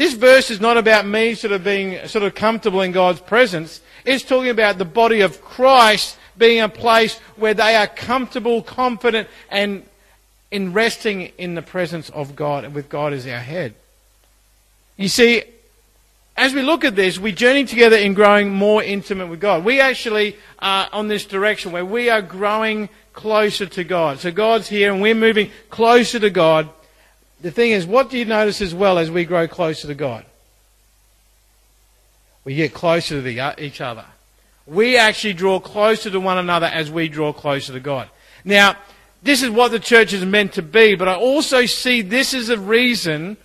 This 0.00 0.14
verse 0.14 0.50
is 0.50 0.62
not 0.62 0.78
about 0.78 1.06
me 1.06 1.34
sort 1.34 1.52
of 1.52 1.62
being 1.62 2.08
sort 2.08 2.24
of 2.24 2.34
comfortable 2.34 2.80
in 2.80 2.90
God's 2.90 3.20
presence. 3.20 3.82
It's 4.06 4.24
talking 4.24 4.48
about 4.48 4.78
the 4.78 4.86
body 4.86 5.20
of 5.20 5.42
Christ 5.42 6.16
being 6.38 6.62
a 6.62 6.70
place 6.70 7.18
where 7.36 7.52
they 7.52 7.76
are 7.76 7.86
comfortable, 7.86 8.62
confident, 8.62 9.28
and 9.50 9.84
in 10.50 10.72
resting 10.72 11.32
in 11.36 11.54
the 11.54 11.60
presence 11.60 12.08
of 12.08 12.34
God 12.34 12.64
and 12.64 12.74
with 12.74 12.88
God 12.88 13.12
as 13.12 13.26
our 13.26 13.40
head. 13.40 13.74
You 14.96 15.08
see, 15.08 15.42
as 16.34 16.54
we 16.54 16.62
look 16.62 16.82
at 16.82 16.96
this, 16.96 17.18
we 17.18 17.32
journey 17.32 17.66
together 17.66 17.98
in 17.98 18.14
growing 18.14 18.54
more 18.54 18.82
intimate 18.82 19.26
with 19.26 19.42
God. 19.42 19.66
We 19.66 19.80
actually 19.80 20.38
are 20.60 20.88
on 20.94 21.08
this 21.08 21.26
direction 21.26 21.72
where 21.72 21.84
we 21.84 22.08
are 22.08 22.22
growing 22.22 22.88
closer 23.12 23.66
to 23.66 23.84
God. 23.84 24.18
So 24.20 24.30
God's 24.30 24.66
here 24.66 24.94
and 24.94 25.02
we're 25.02 25.14
moving 25.14 25.50
closer 25.68 26.18
to 26.20 26.30
God. 26.30 26.70
The 27.42 27.50
thing 27.50 27.70
is, 27.70 27.86
what 27.86 28.10
do 28.10 28.18
you 28.18 28.24
notice 28.24 28.60
as 28.60 28.74
well 28.74 28.98
as 28.98 29.10
we 29.10 29.24
grow 29.24 29.48
closer 29.48 29.88
to 29.88 29.94
God? 29.94 30.24
We 32.44 32.54
get 32.54 32.74
closer 32.74 33.16
to 33.16 33.22
the, 33.22 33.40
uh, 33.40 33.54
each 33.58 33.80
other. 33.80 34.04
We 34.66 34.96
actually 34.96 35.34
draw 35.34 35.60
closer 35.60 36.10
to 36.10 36.20
one 36.20 36.38
another 36.38 36.66
as 36.66 36.90
we 36.90 37.08
draw 37.08 37.32
closer 37.32 37.72
to 37.72 37.80
God. 37.80 38.08
Now, 38.44 38.76
this 39.22 39.42
is 39.42 39.50
what 39.50 39.70
the 39.70 39.80
church 39.80 40.12
is 40.12 40.24
meant 40.24 40.54
to 40.54 40.62
be, 40.62 40.94
but 40.94 41.08
I 41.08 41.14
also 41.14 41.66
see 41.66 42.02
this 42.02 42.32
is 42.32 42.48
a 42.48 42.58
reason 42.58 43.36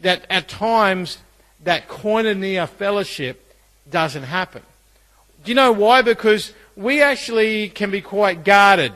that 0.00 0.26
at 0.30 0.48
times 0.48 1.18
that 1.64 1.88
koinonia 1.88 2.68
fellowship 2.68 3.54
doesn't 3.90 4.24
happen. 4.24 4.62
Do 5.44 5.50
you 5.50 5.54
know 5.54 5.72
why? 5.72 6.02
Because 6.02 6.52
we 6.76 7.02
actually 7.02 7.68
can 7.68 7.90
be 7.90 8.00
quite 8.00 8.44
guarded. 8.44 8.92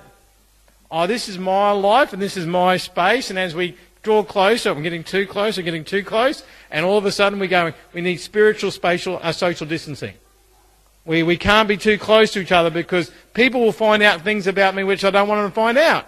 Oh, 0.90 1.06
this 1.06 1.28
is 1.28 1.38
my 1.38 1.73
life 1.73 2.12
and 2.12 2.23
this 2.23 2.37
is 2.37 2.47
my 2.47 2.76
space, 2.76 3.30
and 3.30 3.38
as 3.38 3.54
we 3.54 3.76
draw 4.06 4.22
closer, 4.22 4.70
I'm 4.70 4.84
getting 4.84 5.02
too 5.02 5.26
close, 5.26 5.58
I'm 5.58 5.64
getting 5.64 5.84
too 5.84 6.04
close, 6.04 6.44
and 6.70 6.86
all 6.86 6.96
of 6.96 7.04
a 7.06 7.10
sudden 7.10 7.40
we're 7.40 7.48
going, 7.48 7.75
we 7.92 8.00
need 8.00 8.18
spiritual, 8.18 8.70
spatial, 8.70 9.18
uh, 9.20 9.32
social 9.32 9.66
distancing. 9.66 10.14
We, 11.04 11.25
we 11.25 11.36
can't 11.36 11.66
be 11.66 11.76
too 11.76 11.98
close 11.98 12.32
to 12.34 12.40
each 12.40 12.52
other 12.52 12.70
because 12.70 13.10
people 13.34 13.60
will 13.62 13.72
find 13.72 14.04
out 14.04 14.20
things 14.22 14.46
about 14.46 14.76
me 14.76 14.84
which 14.84 15.04
I 15.04 15.10
don't 15.10 15.26
want 15.26 15.40
them 15.40 15.50
to 15.50 15.54
find 15.54 15.76
out. 15.76 16.06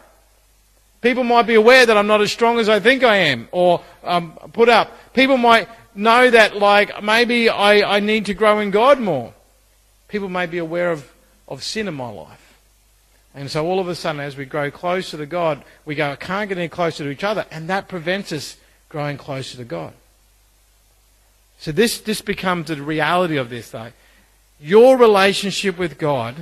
People 1.01 1.25
might 1.25 1.49
be 1.49 1.57
aware 1.57 1.85
that 1.85 1.99
I'm 1.99 2.07
not 2.07 2.21
as 2.21 2.31
strong 2.31 2.61
as 2.61 2.69
I 2.69 2.79
think 2.79 3.03
I 3.03 3.17
am 3.17 3.49
or 3.51 3.83
um, 4.05 4.33
put 4.53 4.69
up. 4.69 5.13
People 5.13 5.37
might 5.37 5.69
know 5.97 6.31
that, 6.31 6.57
like, 6.57 7.03
maybe 7.03 7.49
I, 7.49 7.97
I 7.97 7.99
need 7.99 8.27
to 8.27 8.35
grow 8.35 8.61
in 8.61 8.71
God 8.71 9.01
more. 9.01 9.35
People 10.07 10.29
may 10.29 10.47
be 10.47 10.59
aware 10.59 10.93
of, 10.93 11.13
of 11.49 11.65
sin 11.65 11.89
in 11.89 11.95
my 11.95 12.11
life. 12.11 12.48
And 13.39 13.49
so 13.49 13.65
all 13.65 13.79
of 13.79 13.87
a 13.87 13.95
sudden, 13.95 14.21
as 14.21 14.37
we 14.37 14.47
grow 14.47 14.69
closer 14.69 15.17
to 15.17 15.25
God, 15.25 15.63
we 15.85 15.95
go, 15.95 16.11
I 16.11 16.17
can't 16.17 16.49
get 16.49 16.59
any 16.59 16.69
closer 16.69 17.05
to 17.05 17.11
each 17.11 17.23
other. 17.23 17.47
And 17.53 17.71
that 17.71 17.87
prevents 17.87 18.33
us 18.33 18.57
growing 18.89 19.17
closer 19.17 19.57
to 19.59 19.65
God. 19.65 19.93
So 21.61 21.71
this, 21.71 22.01
this 22.01 22.21
becomes 22.21 22.67
the 22.67 22.83
reality 22.83 23.37
of 23.37 23.49
this, 23.49 23.71
though. 23.71 23.93
Your 24.59 24.97
relationship 24.97 25.79
with 25.79 25.99
God 25.99 26.35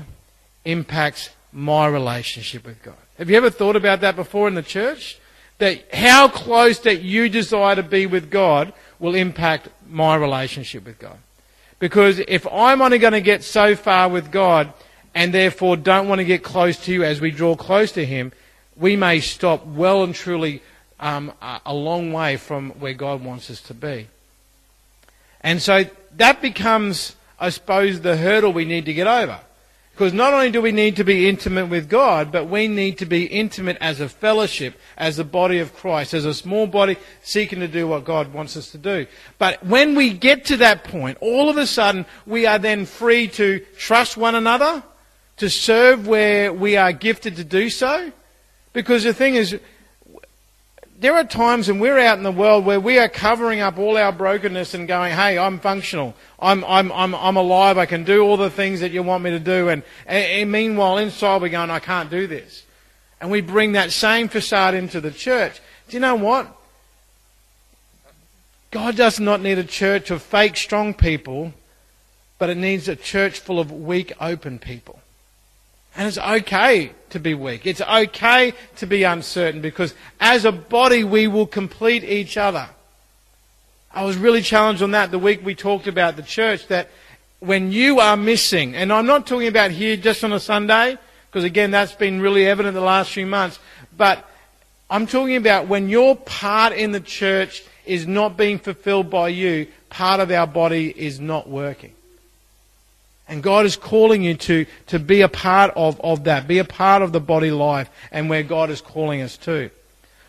impacts 0.64 1.28
my 1.52 1.86
relationship 1.86 2.64
with 2.64 2.82
God. 2.82 2.96
Have 3.18 3.28
you 3.28 3.36
ever 3.36 3.50
thought 3.50 3.76
about 3.76 4.00
that 4.00 4.16
before 4.16 4.48
in 4.48 4.54
the 4.54 4.62
church? 4.62 5.18
That 5.58 5.94
how 5.94 6.28
close 6.28 6.78
that 6.80 7.02
you 7.02 7.28
desire 7.28 7.76
to 7.76 7.82
be 7.82 8.06
with 8.06 8.30
God 8.30 8.72
will 8.98 9.14
impact 9.14 9.68
my 9.86 10.16
relationship 10.16 10.86
with 10.86 10.98
God. 10.98 11.18
Because 11.78 12.20
if 12.20 12.46
I'm 12.50 12.80
only 12.80 12.96
going 12.96 13.12
to 13.12 13.20
get 13.20 13.44
so 13.44 13.76
far 13.76 14.08
with 14.08 14.32
God 14.32 14.72
and 15.16 15.34
therefore 15.34 15.76
don't 15.76 16.06
want 16.06 16.20
to 16.20 16.24
get 16.24 16.44
close 16.44 16.76
to 16.84 16.92
you 16.92 17.02
as 17.02 17.20
we 17.20 17.32
draw 17.32 17.56
close 17.56 17.90
to 17.92 18.06
Him, 18.06 18.30
we 18.76 18.94
may 18.94 19.18
stop 19.18 19.66
well 19.66 20.04
and 20.04 20.14
truly 20.14 20.62
um, 21.00 21.32
a 21.42 21.74
long 21.74 22.12
way 22.12 22.36
from 22.36 22.70
where 22.78 22.94
God 22.94 23.24
wants 23.24 23.50
us 23.50 23.60
to 23.62 23.74
be. 23.74 24.06
And 25.40 25.60
so 25.60 25.84
that 26.16 26.40
becomes 26.40 27.16
I 27.38 27.50
suppose, 27.50 28.00
the 28.00 28.16
hurdle 28.16 28.52
we 28.52 28.64
need 28.64 28.86
to 28.86 28.94
get 28.94 29.06
over. 29.06 29.40
Because 29.92 30.12
not 30.12 30.34
only 30.34 30.50
do 30.50 30.60
we 30.60 30.72
need 30.72 30.96
to 30.96 31.04
be 31.04 31.26
intimate 31.26 31.66
with 31.66 31.88
God, 31.88 32.30
but 32.30 32.48
we 32.48 32.68
need 32.68 32.98
to 32.98 33.06
be 33.06 33.24
intimate 33.24 33.78
as 33.80 33.98
a 33.98 34.10
fellowship, 34.10 34.78
as 34.96 35.18
a 35.18 35.24
body 35.24 35.58
of 35.58 35.74
Christ, 35.74 36.12
as 36.12 36.26
a 36.26 36.34
small 36.34 36.66
body 36.66 36.98
seeking 37.22 37.60
to 37.60 37.68
do 37.68 37.88
what 37.88 38.04
God 38.04 38.34
wants 38.34 38.58
us 38.58 38.70
to 38.72 38.78
do. 38.78 39.06
But 39.38 39.64
when 39.64 39.94
we 39.94 40.12
get 40.12 40.44
to 40.46 40.58
that 40.58 40.84
point, 40.84 41.16
all 41.22 41.48
of 41.48 41.56
a 41.56 41.66
sudden 41.66 42.04
we 42.26 42.44
are 42.44 42.58
then 42.58 42.84
free 42.84 43.28
to 43.28 43.60
trust 43.78 44.18
one 44.18 44.34
another, 44.34 44.82
to 45.36 45.50
serve 45.50 46.06
where 46.06 46.52
we 46.52 46.76
are 46.76 46.92
gifted 46.92 47.36
to 47.36 47.44
do 47.44 47.68
so. 47.70 48.12
Because 48.72 49.04
the 49.04 49.14
thing 49.14 49.34
is, 49.34 49.58
there 50.98 51.14
are 51.14 51.24
times 51.24 51.68
when 51.68 51.78
we're 51.78 51.98
out 51.98 52.16
in 52.16 52.24
the 52.24 52.32
world 52.32 52.64
where 52.64 52.80
we 52.80 52.98
are 52.98 53.08
covering 53.08 53.60
up 53.60 53.78
all 53.78 53.96
our 53.96 54.12
brokenness 54.12 54.74
and 54.74 54.88
going, 54.88 55.12
hey, 55.12 55.38
I'm 55.38 55.58
functional. 55.60 56.14
I'm, 56.38 56.64
I'm, 56.64 56.90
I'm, 56.92 57.14
I'm 57.14 57.36
alive. 57.36 57.76
I 57.76 57.86
can 57.86 58.04
do 58.04 58.22
all 58.22 58.36
the 58.36 58.50
things 58.50 58.80
that 58.80 58.92
you 58.92 59.02
want 59.02 59.22
me 59.22 59.30
to 59.30 59.38
do. 59.38 59.68
And, 59.68 59.82
and 60.06 60.50
meanwhile, 60.50 60.98
inside 60.98 61.42
we're 61.42 61.48
going, 61.48 61.70
I 61.70 61.80
can't 61.80 62.10
do 62.10 62.26
this. 62.26 62.64
And 63.20 63.30
we 63.30 63.40
bring 63.40 63.72
that 63.72 63.92
same 63.92 64.28
facade 64.28 64.74
into 64.74 65.00
the 65.00 65.10
church. 65.10 65.60
Do 65.88 65.96
you 65.96 66.00
know 66.00 66.16
what? 66.16 66.54
God 68.70 68.96
does 68.96 69.20
not 69.20 69.40
need 69.40 69.58
a 69.58 69.64
church 69.64 70.10
of 70.10 70.22
fake 70.22 70.56
strong 70.56 70.92
people, 70.92 71.54
but 72.38 72.50
it 72.50 72.56
needs 72.56 72.88
a 72.88 72.96
church 72.96 73.38
full 73.38 73.60
of 73.60 73.70
weak, 73.70 74.12
open 74.20 74.58
people. 74.58 75.00
And 75.96 76.06
it's 76.06 76.18
okay 76.18 76.92
to 77.10 77.18
be 77.18 77.34
weak. 77.34 77.66
It's 77.66 77.80
okay 77.80 78.52
to 78.76 78.86
be 78.86 79.04
uncertain 79.04 79.60
because 79.60 79.94
as 80.20 80.44
a 80.44 80.52
body 80.52 81.04
we 81.04 81.26
will 81.26 81.46
complete 81.46 82.04
each 82.04 82.36
other. 82.36 82.68
I 83.92 84.04
was 84.04 84.18
really 84.18 84.42
challenged 84.42 84.82
on 84.82 84.90
that 84.90 85.10
the 85.10 85.18
week 85.18 85.42
we 85.42 85.54
talked 85.54 85.86
about 85.86 86.16
the 86.16 86.22
church 86.22 86.68
that 86.68 86.90
when 87.40 87.72
you 87.72 88.00
are 88.00 88.16
missing, 88.16 88.76
and 88.76 88.92
I'm 88.92 89.06
not 89.06 89.26
talking 89.26 89.48
about 89.48 89.70
here 89.70 89.96
just 89.96 90.22
on 90.22 90.32
a 90.32 90.40
Sunday, 90.40 90.98
because 91.30 91.44
again 91.44 91.70
that's 91.70 91.94
been 91.94 92.20
really 92.20 92.46
evident 92.46 92.74
the 92.74 92.80
last 92.82 93.10
few 93.10 93.26
months, 93.26 93.58
but 93.96 94.22
I'm 94.90 95.06
talking 95.06 95.36
about 95.36 95.66
when 95.66 95.88
your 95.88 96.14
part 96.14 96.74
in 96.74 96.92
the 96.92 97.00
church 97.00 97.64
is 97.86 98.06
not 98.06 98.36
being 98.36 98.58
fulfilled 98.58 99.08
by 99.10 99.28
you, 99.28 99.66
part 99.88 100.20
of 100.20 100.30
our 100.30 100.46
body 100.46 100.92
is 100.94 101.18
not 101.18 101.48
working. 101.48 101.95
And 103.28 103.42
God 103.42 103.66
is 103.66 103.76
calling 103.76 104.22
you 104.22 104.34
to, 104.34 104.66
to 104.86 104.98
be 104.98 105.20
a 105.20 105.28
part 105.28 105.72
of, 105.74 106.00
of 106.00 106.24
that, 106.24 106.46
be 106.46 106.58
a 106.58 106.64
part 106.64 107.02
of 107.02 107.12
the 107.12 107.20
body 107.20 107.50
life 107.50 107.90
and 108.12 108.30
where 108.30 108.42
God 108.42 108.70
is 108.70 108.80
calling 108.80 109.20
us 109.20 109.36
to. 109.38 109.70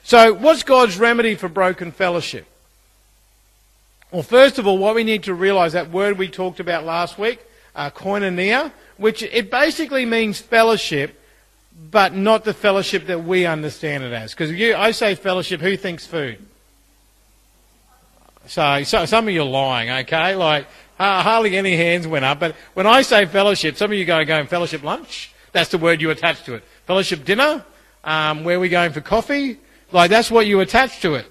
So, 0.03 0.33
what's 0.33 0.63
God's 0.63 0.97
remedy 0.97 1.35
for 1.35 1.47
broken 1.47 1.91
fellowship? 1.91 2.47
Well, 4.11 4.23
first 4.23 4.57
of 4.57 4.65
all, 4.65 4.77
what 4.77 4.95
we 4.95 5.03
need 5.03 5.23
to 5.23 5.33
realize 5.33 5.73
that 5.73 5.91
word 5.91 6.17
we 6.17 6.29
talked 6.29 6.59
about 6.59 6.85
last 6.85 7.19
week, 7.19 7.45
uh, 7.75 7.89
koinonia, 7.89 8.71
which 8.95 9.21
it 9.21 9.51
basically 9.51 10.05
means 10.05 10.39
fellowship, 10.39 11.21
but 11.91 12.13
not 12.13 12.45
the 12.45 12.53
fellowship 12.53 13.07
that 13.07 13.25
we 13.25 13.45
understand 13.45 14.03
it 14.03 14.13
as. 14.13 14.33
Because 14.33 14.51
I 14.51 14.91
say 14.91 15.13
fellowship, 15.15 15.61
who 15.61 15.77
thinks 15.77 16.07
food? 16.07 16.39
So, 18.47 18.83
so 18.83 19.05
some 19.05 19.27
of 19.27 19.33
you 19.33 19.41
are 19.41 19.45
lying, 19.45 19.89
okay? 19.89 20.35
Like 20.35 20.67
uh, 20.99 21.21
hardly 21.21 21.57
any 21.57 21.75
hands 21.75 22.07
went 22.07 22.25
up. 22.25 22.39
But 22.39 22.55
when 22.73 22.87
I 22.87 23.01
say 23.01 23.25
fellowship, 23.25 23.77
some 23.77 23.91
of 23.91 23.97
you 23.97 24.05
go 24.05 24.23
going 24.25 24.47
fellowship 24.47 24.83
lunch. 24.83 25.33
That's 25.51 25.69
the 25.69 25.77
word 25.77 26.01
you 26.01 26.09
attach 26.09 26.43
to 26.43 26.55
it. 26.55 26.63
Fellowship 26.85 27.25
dinner. 27.25 27.63
Um, 28.03 28.43
where 28.43 28.57
are 28.57 28.59
we 28.59 28.69
going 28.69 28.91
for 28.93 29.01
coffee? 29.01 29.59
Like 29.91 30.09
that's 30.09 30.31
what 30.31 30.47
you 30.47 30.59
attach 30.59 31.01
to 31.01 31.15
it. 31.15 31.25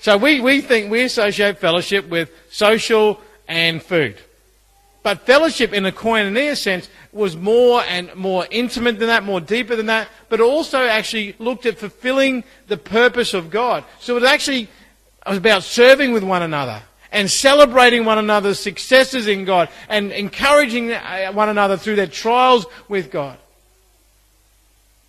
So 0.00 0.16
we, 0.16 0.40
we 0.40 0.60
think 0.60 0.90
we 0.90 1.02
associate 1.04 1.58
fellowship 1.58 2.08
with 2.08 2.30
social 2.50 3.20
and 3.46 3.82
food. 3.82 4.16
But 5.02 5.26
fellowship 5.26 5.72
in 5.72 5.84
a 5.84 5.92
koinonia 5.92 6.56
sense 6.56 6.88
was 7.12 7.36
more 7.36 7.82
and 7.82 8.14
more 8.14 8.46
intimate 8.50 8.98
than 8.98 9.08
that, 9.08 9.24
more 9.24 9.40
deeper 9.40 9.74
than 9.74 9.86
that, 9.86 10.08
but 10.28 10.40
also 10.40 10.78
actually 10.78 11.34
looked 11.38 11.66
at 11.66 11.78
fulfilling 11.78 12.44
the 12.68 12.76
purpose 12.76 13.34
of 13.34 13.50
God. 13.50 13.84
So 14.00 14.16
it 14.16 14.22
actually 14.22 14.68
was 15.30 15.38
about 15.38 15.62
serving 15.62 16.12
with 16.12 16.24
one 16.24 16.42
another 16.42 16.82
and 17.12 17.30
celebrating 17.30 18.04
one 18.04 18.18
another's 18.18 18.58
successes 18.58 19.28
in 19.28 19.44
God 19.44 19.68
and 19.88 20.10
encouraging 20.10 20.90
uh, 20.92 21.30
one 21.32 21.48
another 21.48 21.76
through 21.76 21.96
their 21.96 22.06
trials 22.06 22.66
with 22.88 23.10
God. 23.10 23.38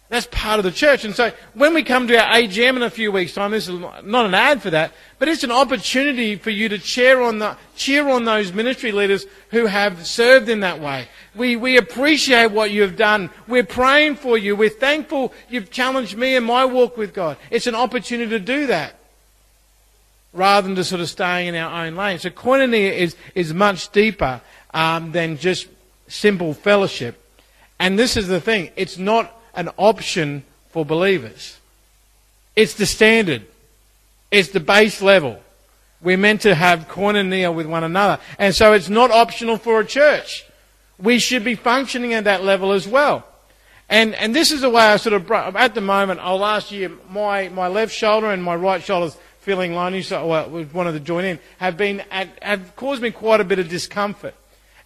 That's 0.10 0.27
part 0.29 0.60
of 0.60 0.63
the 0.63 0.72
church. 0.72 1.05
And 1.05 1.15
so 1.15 1.32
when 1.55 1.74
we 1.74 1.82
come 1.82 2.08
to 2.08 2.15
our 2.15 2.36
AGM 2.36 2.75
in 2.75 2.84
a 2.84 2.89
few 2.91 3.12
weeks' 3.12 3.34
time, 3.34 3.50
this 3.50 3.67
is 3.67 3.79
not 4.03 4.27
an 4.27 4.36
ad 4.36 4.62
for 4.62 4.70
that, 4.70 4.91
but 5.17 5.27
it's 5.27 5.43
an 5.43 5.50
opportunity 5.50 6.36
for 6.36 6.51
you 6.51 6.70
to 6.70 6.77
cheer 6.77 7.20
on, 7.20 7.39
the, 7.39 7.58
cheer 7.75 8.08
on 8.08 8.24
those 8.25 8.53
ministry 8.53 8.91
leaders 8.91 9.25
who 9.50 9.65
have 9.65 10.05
served 10.05 10.50
in 10.50 10.60
that 10.60 10.79
way. 10.79 11.08
We, 11.34 11.55
we 11.55 11.77
appreciate 11.77 12.51
what 12.51 12.70
you 12.70 12.84
have 12.84 12.96
done. 12.96 13.32
We're 13.48 13.63
praying 13.63 14.17
for 14.17 14.38
you. 14.38 14.55
We're 14.55 14.70
thankful 14.70 15.34
you've 15.50 15.72
challenged 15.72 16.15
me 16.15 16.36
in 16.36 16.43
my 16.43 16.63
walk 16.65 16.96
with 16.96 17.15
God. 17.15 17.38
It's 17.50 17.65
an 17.65 17.74
opportunity 17.74 18.29
to 18.29 18.39
do 18.39 18.67
that 18.67 19.00
rather 20.33 20.67
than 20.67 20.75
just 20.75 20.89
sort 20.89 21.01
of 21.01 21.09
staying 21.09 21.49
in 21.49 21.55
our 21.55 21.85
own 21.85 21.95
lane. 21.95 22.19
So 22.19 22.29
koinonia 22.29 22.91
is, 22.91 23.15
is 23.35 23.53
much 23.53 23.91
deeper 23.91 24.41
um, 24.73 25.11
than 25.11 25.37
just 25.37 25.67
simple 26.07 26.53
fellowship. 26.53 27.19
And 27.79 27.97
this 27.97 28.17
is 28.17 28.27
the 28.27 28.41
thing 28.41 28.71
it's 28.75 28.97
not 28.97 29.31
an 29.53 29.69
option 29.77 30.43
for 30.69 30.83
believers, 30.83 31.59
it's 32.55 32.73
the 32.73 32.85
standard, 32.85 33.45
it's 34.31 34.49
the 34.49 34.59
base 34.59 35.01
level. 35.01 35.39
We're 36.01 36.17
meant 36.17 36.41
to 36.41 36.53
have 36.53 36.89
koinonia 36.89 37.55
with 37.55 37.65
one 37.65 37.85
another. 37.85 38.21
And 38.37 38.53
so 38.53 38.73
it's 38.73 38.89
not 38.89 39.09
optional 39.09 39.55
for 39.55 39.79
a 39.79 39.85
church. 39.85 40.45
We 40.99 41.17
should 41.17 41.45
be 41.45 41.55
functioning 41.55 42.13
at 42.13 42.25
that 42.25 42.43
level 42.43 42.73
as 42.73 42.85
well. 42.85 43.25
And, 43.89 44.13
and 44.15 44.35
this 44.35 44.51
is 44.51 44.61
the 44.61 44.69
way 44.69 44.81
I 44.81 44.97
sort 44.97 45.13
of, 45.13 45.31
at 45.31 45.75
the 45.75 45.81
moment, 45.81 46.19
oh, 46.21 46.35
last 46.35 46.71
year, 46.71 46.91
my, 47.09 47.47
my 47.49 47.67
left 47.67 47.93
shoulder 47.93 48.31
and 48.31 48.43
my 48.43 48.55
right 48.55 48.83
shoulder 48.83 49.15
feeling 49.43 49.73
lonely, 49.73 50.01
so 50.01 50.25
well, 50.25 50.65
wanted 50.73 50.93
to 50.93 51.00
join 51.01 51.25
in, 51.25 51.39
have 51.57 51.75
been 51.75 52.01
at, 52.09 52.29
have 52.41 52.75
caused 52.75 53.01
me 53.01 53.12
quite 53.12 53.41
a 53.41 53.43
bit 53.43 53.59
of 53.59 53.67
discomfort. 53.67 54.33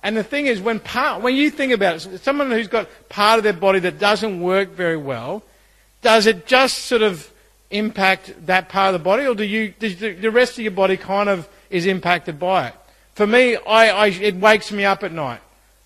And 0.02 0.18
the 0.18 0.24
thing 0.24 0.48
is, 0.48 0.60
when 0.60 0.80
part, 0.80 1.22
when 1.22 1.36
you 1.36 1.50
think 1.52 1.74
about 1.74 2.06
it, 2.06 2.24
someone 2.24 2.50
who's 2.52 2.68
got 2.68 2.90
part 3.08 3.38
of 3.38 3.44
their 3.44 3.54
body 3.54 3.80
that 3.80 4.00
doesn't 4.00 4.42
work 4.42 4.70
very 4.72 4.98
well, 4.98 5.44
does 6.02 6.26
it 6.26 6.48
just 6.48 6.86
sort 6.86 7.04
of 7.04 7.32
impact 7.70 8.34
that 8.48 8.70
part 8.70 8.94
of 8.94 9.00
the 9.00 9.04
body, 9.04 9.26
or 9.28 9.36
do 9.36 9.44
you, 9.44 9.74
the 9.80 10.32
rest 10.32 10.54
of 10.54 10.60
your 10.60 10.72
body 10.72 10.98
kind 10.98 11.30
of 11.30 11.48
is 11.70 11.86
impacted 11.86 12.40
by 12.40 12.70
it? 12.70 12.74
For 13.14 13.28
me, 13.28 13.56
I, 13.56 13.90
I, 13.90 14.08
it 14.08 14.36
wakes 14.36 14.72
me 14.72 14.86
up 14.86 15.04
at 15.04 15.12
night. 15.12 15.42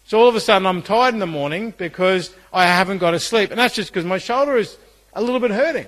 So 0.06 0.20
all 0.20 0.28
of 0.28 0.36
a 0.36 0.40
sudden 0.40 0.66
I'm 0.66 0.82
tired 0.82 1.14
in 1.14 1.20
the 1.20 1.28
morning 1.28 1.74
because 1.78 2.34
I 2.52 2.66
haven't 2.66 2.98
got 2.98 3.12
to 3.12 3.20
sleep. 3.20 3.52
And 3.52 3.60
that's 3.60 3.76
just 3.76 3.92
because 3.92 4.06
my 4.06 4.18
shoulder 4.18 4.58
is 4.58 4.78
a 5.14 5.22
little 5.22 5.40
bit 5.40 5.52
hurting 5.52 5.88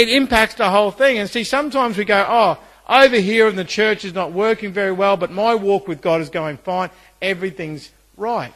it 0.00 0.08
impacts 0.08 0.54
the 0.54 0.70
whole 0.70 0.90
thing. 0.90 1.18
And 1.18 1.28
see, 1.28 1.44
sometimes 1.44 1.98
we 1.98 2.06
go, 2.06 2.24
oh, 2.26 2.58
over 2.88 3.16
here 3.16 3.48
in 3.48 3.56
the 3.56 3.66
church 3.66 4.02
is 4.02 4.14
not 4.14 4.32
working 4.32 4.72
very 4.72 4.92
well, 4.92 5.18
but 5.18 5.30
my 5.30 5.54
walk 5.54 5.86
with 5.86 6.00
God 6.00 6.22
is 6.22 6.30
going 6.30 6.56
fine. 6.56 6.88
Everything's 7.20 7.90
right. 8.16 8.54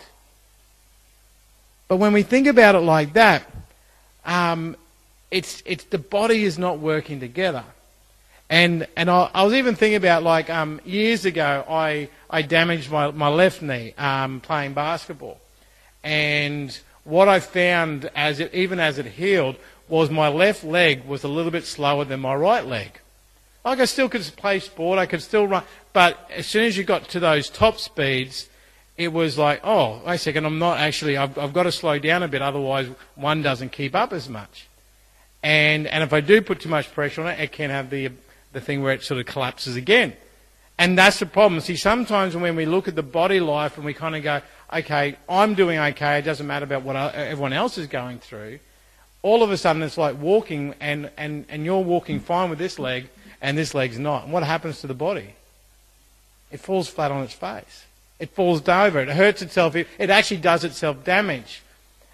But 1.86 1.98
when 1.98 2.14
we 2.14 2.22
think 2.22 2.46
about 2.46 2.74
it 2.74 2.80
like 2.80 3.12
that, 3.12 3.44
um, 4.24 4.74
it's, 5.30 5.62
it's 5.66 5.84
the 5.84 5.98
body 5.98 6.44
is 6.44 6.58
not 6.58 6.78
working 6.78 7.20
together. 7.20 7.64
And, 8.48 8.86
and 8.96 9.10
I, 9.10 9.30
I 9.34 9.42
was 9.42 9.52
even 9.52 9.74
thinking 9.74 9.96
about 9.96 10.22
like 10.22 10.48
um, 10.48 10.80
years 10.86 11.26
ago, 11.26 11.62
I, 11.68 12.08
I 12.30 12.40
damaged 12.40 12.90
my, 12.90 13.10
my 13.10 13.28
left 13.28 13.60
knee 13.60 13.92
um, 13.98 14.40
playing 14.40 14.72
basketball. 14.72 15.38
And 16.02 16.76
what 17.04 17.28
I 17.28 17.40
found 17.40 18.10
as 18.16 18.40
it, 18.40 18.54
even 18.54 18.80
as 18.80 18.98
it 18.98 19.04
healed 19.04 19.56
was 19.88 20.10
my 20.10 20.28
left 20.28 20.64
leg 20.64 21.04
was 21.04 21.24
a 21.24 21.28
little 21.28 21.50
bit 21.50 21.64
slower 21.64 22.04
than 22.04 22.20
my 22.20 22.34
right 22.34 22.64
leg. 22.64 23.00
Like 23.64 23.80
I 23.80 23.84
still 23.86 24.08
could 24.08 24.22
play 24.36 24.60
sport, 24.60 24.98
I 24.98 25.06
could 25.06 25.22
still 25.22 25.46
run, 25.46 25.64
but 25.92 26.30
as 26.34 26.46
soon 26.46 26.64
as 26.64 26.76
you 26.76 26.84
got 26.84 27.08
to 27.10 27.20
those 27.20 27.48
top 27.48 27.78
speeds, 27.78 28.48
it 28.96 29.08
was 29.08 29.38
like, 29.38 29.60
oh, 29.64 30.02
wait 30.06 30.14
a 30.14 30.18
second, 30.18 30.44
I'm 30.44 30.58
not 30.58 30.78
actually, 30.78 31.16
I've, 31.16 31.36
I've 31.38 31.52
got 31.52 31.64
to 31.64 31.72
slow 31.72 31.98
down 31.98 32.22
a 32.22 32.28
bit, 32.28 32.42
otherwise 32.42 32.88
one 33.14 33.42
doesn't 33.42 33.72
keep 33.72 33.94
up 33.94 34.12
as 34.12 34.28
much. 34.28 34.68
And, 35.42 35.86
and 35.86 36.02
if 36.02 36.12
I 36.12 36.20
do 36.20 36.40
put 36.40 36.60
too 36.60 36.68
much 36.68 36.92
pressure 36.92 37.22
on 37.22 37.28
it, 37.28 37.40
it 37.40 37.52
can 37.52 37.70
have 37.70 37.90
the, 37.90 38.10
the 38.52 38.60
thing 38.60 38.82
where 38.82 38.92
it 38.92 39.02
sort 39.02 39.20
of 39.20 39.26
collapses 39.26 39.76
again. 39.76 40.14
And 40.78 40.98
that's 40.98 41.18
the 41.18 41.26
problem. 41.26 41.60
See, 41.60 41.76
sometimes 41.76 42.36
when 42.36 42.56
we 42.56 42.66
look 42.66 42.88
at 42.88 42.96
the 42.96 43.02
body 43.02 43.40
life 43.40 43.76
and 43.76 43.84
we 43.84 43.94
kind 43.94 44.16
of 44.16 44.22
go, 44.22 44.40
okay, 44.72 45.16
I'm 45.28 45.54
doing 45.54 45.78
okay, 45.78 46.18
it 46.18 46.22
doesn't 46.22 46.46
matter 46.46 46.64
about 46.64 46.82
what 46.82 46.96
everyone 47.14 47.52
else 47.52 47.78
is 47.78 47.86
going 47.86 48.18
through, 48.18 48.58
all 49.24 49.42
of 49.42 49.50
a 49.50 49.56
sudden 49.56 49.82
it's 49.82 49.96
like 49.96 50.20
walking 50.20 50.74
and, 50.80 51.10
and, 51.16 51.46
and 51.48 51.64
you're 51.64 51.80
walking 51.80 52.20
fine 52.20 52.50
with 52.50 52.58
this 52.58 52.78
leg 52.78 53.08
and 53.40 53.56
this 53.56 53.74
leg's 53.74 53.98
not. 53.98 54.24
And 54.24 54.32
what 54.34 54.42
happens 54.42 54.82
to 54.82 54.86
the 54.86 54.94
body? 54.94 55.34
It 56.50 56.60
falls 56.60 56.88
flat 56.88 57.10
on 57.10 57.22
its 57.24 57.32
face. 57.32 57.86
It 58.20 58.28
falls 58.30 58.68
over. 58.68 59.00
It 59.00 59.08
hurts 59.08 59.40
itself. 59.40 59.76
It, 59.76 59.88
it 59.98 60.10
actually 60.10 60.42
does 60.42 60.62
itself 60.62 61.04
damage. 61.04 61.62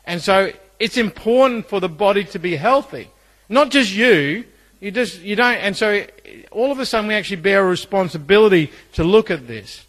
And 0.06 0.22
so 0.22 0.52
it's 0.78 0.96
important 0.96 1.68
for 1.68 1.80
the 1.80 1.88
body 1.88 2.22
to 2.26 2.38
be 2.38 2.54
healthy. 2.54 3.10
Not 3.48 3.70
just 3.70 3.92
you. 3.92 4.44
You 4.78 4.92
just, 4.92 5.20
you 5.20 5.34
don't, 5.34 5.56
and 5.56 5.76
so 5.76 6.06
all 6.52 6.70
of 6.70 6.78
a 6.78 6.86
sudden 6.86 7.08
we 7.08 7.14
actually 7.14 7.42
bear 7.42 7.64
a 7.64 7.68
responsibility 7.68 8.70
to 8.92 9.02
look 9.02 9.32
at 9.32 9.48
this. 9.48 9.84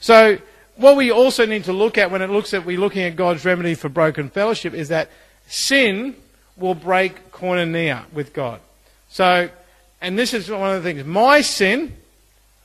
So 0.00 0.36
what 0.76 0.94
we 0.96 1.10
also 1.10 1.46
need 1.46 1.64
to 1.64 1.72
look 1.72 1.96
at 1.96 2.10
when 2.10 2.20
it 2.20 2.28
looks 2.28 2.52
at, 2.52 2.66
we're 2.66 2.78
looking 2.78 3.02
at 3.02 3.16
God's 3.16 3.46
remedy 3.46 3.74
for 3.74 3.88
broken 3.88 4.28
fellowship 4.28 4.74
is 4.74 4.88
that 4.88 5.10
sin 5.48 6.14
will 6.56 6.74
break 6.74 7.30
koinonia 7.32 8.10
with 8.12 8.32
God. 8.32 8.60
So, 9.08 9.48
and 10.00 10.18
this 10.18 10.34
is 10.34 10.50
one 10.50 10.74
of 10.74 10.82
the 10.82 10.88
things. 10.88 11.04
My 11.04 11.40
sin 11.40 11.96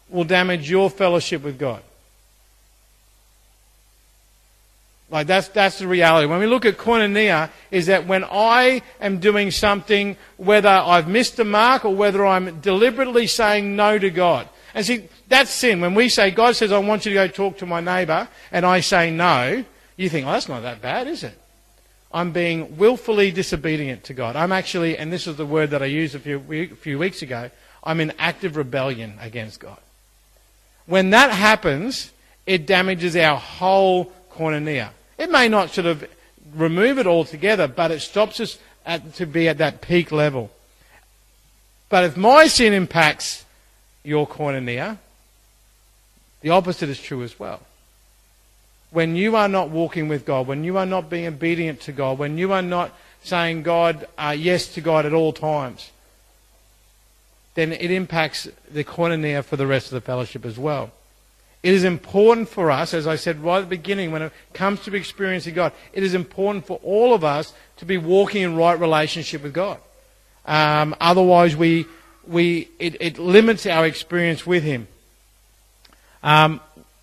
will 0.09 0.23
damage 0.23 0.69
your 0.69 0.89
fellowship 0.89 1.43
with 1.43 1.57
God. 1.57 1.81
Like 5.09 5.27
that's 5.27 5.49
that's 5.49 5.79
the 5.79 5.87
reality. 5.87 6.25
When 6.25 6.39
we 6.39 6.47
look 6.47 6.65
at 6.65 6.77
koinonia, 6.77 7.49
is 7.69 7.87
that 7.87 8.07
when 8.07 8.23
I 8.23 8.81
am 9.01 9.19
doing 9.19 9.51
something, 9.51 10.15
whether 10.37 10.69
I've 10.69 11.09
missed 11.09 11.35
the 11.35 11.43
mark 11.43 11.83
or 11.83 11.93
whether 11.93 12.25
I'm 12.25 12.61
deliberately 12.61 13.27
saying 13.27 13.75
no 13.75 13.99
to 13.99 14.09
God. 14.09 14.47
And 14.73 14.85
see, 14.85 15.09
that's 15.27 15.51
sin. 15.51 15.81
When 15.81 15.95
we 15.95 16.07
say 16.07 16.31
God 16.31 16.55
says, 16.55 16.71
"I 16.71 16.77
want 16.77 17.05
you 17.05 17.11
to 17.11 17.15
go 17.15 17.27
talk 17.27 17.57
to 17.57 17.65
my 17.65 17.81
neighbour," 17.81 18.29
and 18.53 18.65
I 18.65 18.79
say 18.79 19.11
no, 19.11 19.65
you 19.97 20.07
think, 20.07 20.25
"Oh, 20.25 20.31
that's 20.31 20.47
not 20.47 20.61
that 20.61 20.81
bad, 20.81 21.07
is 21.07 21.23
it?" 21.23 21.37
I'm 22.13 22.31
being 22.31 22.77
willfully 22.77 23.31
disobedient 23.31 24.05
to 24.05 24.13
God. 24.13 24.35
I'm 24.35 24.51
actually, 24.51 24.97
and 24.97 25.11
this 25.11 25.27
is 25.27 25.37
the 25.37 25.45
word 25.45 25.71
that 25.71 25.81
I 25.81 25.85
used 25.85 26.15
a 26.15 26.19
few, 26.19 26.43
a 26.51 26.67
few 26.75 26.99
weeks 26.99 27.21
ago, 27.21 27.49
I'm 27.83 27.99
in 27.99 28.13
active 28.19 28.57
rebellion 28.57 29.17
against 29.19 29.59
God. 29.59 29.79
When 30.85 31.11
that 31.11 31.31
happens, 31.31 32.11
it 32.45 32.65
damages 32.65 33.15
our 33.15 33.37
whole 33.37 34.11
koinonia. 34.33 34.89
It 35.17 35.31
may 35.31 35.47
not 35.47 35.69
sort 35.69 35.87
of 35.87 36.07
remove 36.53 36.99
it 36.99 37.07
altogether, 37.07 37.67
but 37.67 37.91
it 37.91 38.01
stops 38.01 38.39
us 38.39 38.59
at, 38.85 39.15
to 39.15 39.25
be 39.25 39.47
at 39.47 39.59
that 39.59 39.81
peak 39.81 40.11
level. 40.11 40.51
But 41.89 42.03
if 42.03 42.17
my 42.17 42.47
sin 42.47 42.73
impacts 42.73 43.45
your 44.03 44.27
koinonia, 44.27 44.97
the 46.41 46.49
opposite 46.49 46.89
is 46.89 47.01
true 47.01 47.23
as 47.23 47.39
well 47.39 47.61
when 48.91 49.15
you 49.15 49.35
are 49.35 49.47
not 49.47 49.69
walking 49.69 50.07
with 50.07 50.25
God, 50.25 50.47
when 50.47 50.63
you 50.63 50.77
are 50.77 50.85
not 50.85 51.09
being 51.09 51.25
obedient 51.25 51.81
to 51.81 51.91
God, 51.91 52.19
when 52.19 52.37
you 52.37 52.51
are 52.51 52.61
not 52.61 52.91
saying 53.23 53.63
God 53.63 54.07
uh, 54.17 54.35
yes 54.37 54.67
to 54.73 54.81
God 54.81 55.05
at 55.05 55.13
all 55.13 55.33
times, 55.33 55.91
then 57.55 57.71
it 57.73 57.91
impacts 57.91 58.47
the 58.71 58.83
koinonia 58.83 59.43
for 59.43 59.57
the 59.57 59.67
rest 59.67 59.87
of 59.87 59.93
the 59.93 60.01
fellowship 60.01 60.45
as 60.45 60.57
well. 60.57 60.91
It 61.63 61.73
is 61.73 61.83
important 61.83 62.49
for 62.49 62.71
us, 62.71 62.93
as 62.93 63.05
I 63.05 63.15
said 63.15 63.39
right 63.39 63.59
at 63.59 63.61
the 63.61 63.67
beginning, 63.67 64.11
when 64.11 64.23
it 64.23 64.33
comes 64.53 64.81
to 64.81 64.95
experiencing 64.95 65.53
God, 65.53 65.73
it 65.93 66.01
is 66.01 66.13
important 66.13 66.65
for 66.65 66.79
all 66.83 67.13
of 67.13 67.23
us 67.23 67.53
to 67.77 67.85
be 67.85 67.97
walking 67.97 68.41
in 68.41 68.55
right 68.55 68.79
relationship 68.79 69.43
with 69.43 69.53
God. 69.53 69.79
Um, 70.45 70.95
otherwise, 70.99 71.55
we, 71.55 71.85
we, 72.25 72.69
it, 72.79 72.97
it, 72.99 73.19
limits 73.19 73.67
our 73.67 73.85
experience 73.85 74.45
with 74.45 74.63
Him. 74.63 74.87
Um, 76.23 76.61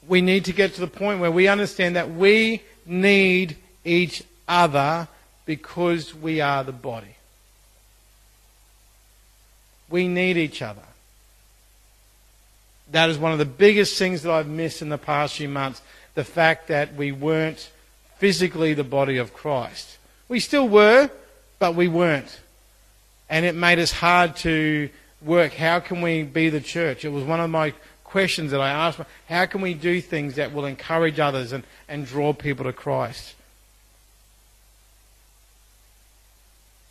we 0.09 0.21
need 0.21 0.47
to 0.47 0.53
get 0.53 0.75
to 0.75 0.81
the 0.81 0.87
point 0.87 1.21
where 1.21 1.31
we 1.31 1.49
understand 1.49 1.97
that 1.97 2.11
we 2.11 2.63
need 2.87 3.57
each 3.85 4.23
other 4.49 5.07
because 5.45 6.15
we 6.15 6.41
are 6.41 6.65
the 6.65 6.73
body. 6.73 7.17
We 9.91 10.09
need 10.09 10.37
each 10.37 10.63
other. 10.63 10.83
That 12.91 13.11
is 13.11 13.19
one 13.19 13.33
of 13.33 13.39
the 13.39 13.45
biggest 13.45 13.99
things 13.99 14.23
that 14.23 14.33
I've 14.33 14.49
missed 14.49 14.83
in 14.83 14.89
the 14.89 14.99
past 14.99 15.37
few 15.37 15.49
months 15.49 15.83
the 16.15 16.25
fact 16.25 16.69
that 16.69 16.95
we 16.95 17.13
weren't 17.13 17.71
physically 18.17 18.75
the 18.75 18.85
body 18.85 19.19
of 19.19 19.33
Christ. 19.33 19.99
We 20.29 20.41
still 20.41 20.69
were, 20.69 21.11
but 21.59 21.75
we 21.75 21.87
weren't. 21.87 22.41
And 23.31 23.45
it 23.45 23.55
made 23.55 23.79
us 23.79 23.93
hard 23.93 24.37
to 24.37 24.89
work. 25.23 25.53
How 25.53 25.81
can 25.81 26.03
we 26.03 26.23
be 26.23 26.49
the 26.49 26.61
church? 26.61 27.05
It 27.05 27.11
was 27.11 27.25
one 27.25 27.41
of 27.41 27.51
my 27.51 27.73
questions 28.09 28.51
that 28.53 28.61
I 28.61 28.71
ask. 28.71 28.99
How 29.29 29.47
can 29.47 29.61
we 29.61 29.75
do 29.75 30.01
things 30.01 30.37
that 30.37 30.53
will 30.53 30.65
encourage 30.65 31.21
others 31.21 31.53
and, 31.53 31.63
and 31.89 32.07
draw 32.07 32.33
people 32.33 32.65
to 32.65 32.73
Christ? 32.73 33.35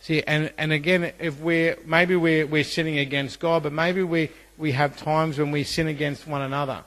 See, 0.00 0.22
and, 0.22 0.52
and 0.56 0.72
again, 0.72 1.12
if 1.18 1.40
we're, 1.40 1.76
maybe 1.84 2.16
we're, 2.16 2.46
we're 2.46 2.64
sinning 2.64 2.98
against 2.98 3.40
God, 3.40 3.64
but 3.64 3.72
maybe 3.72 4.02
we, 4.02 4.30
we 4.56 4.72
have 4.72 4.96
times 4.96 5.38
when 5.38 5.50
we 5.50 5.64
sin 5.64 5.88
against 5.88 6.26
one 6.26 6.40
another. 6.40 6.82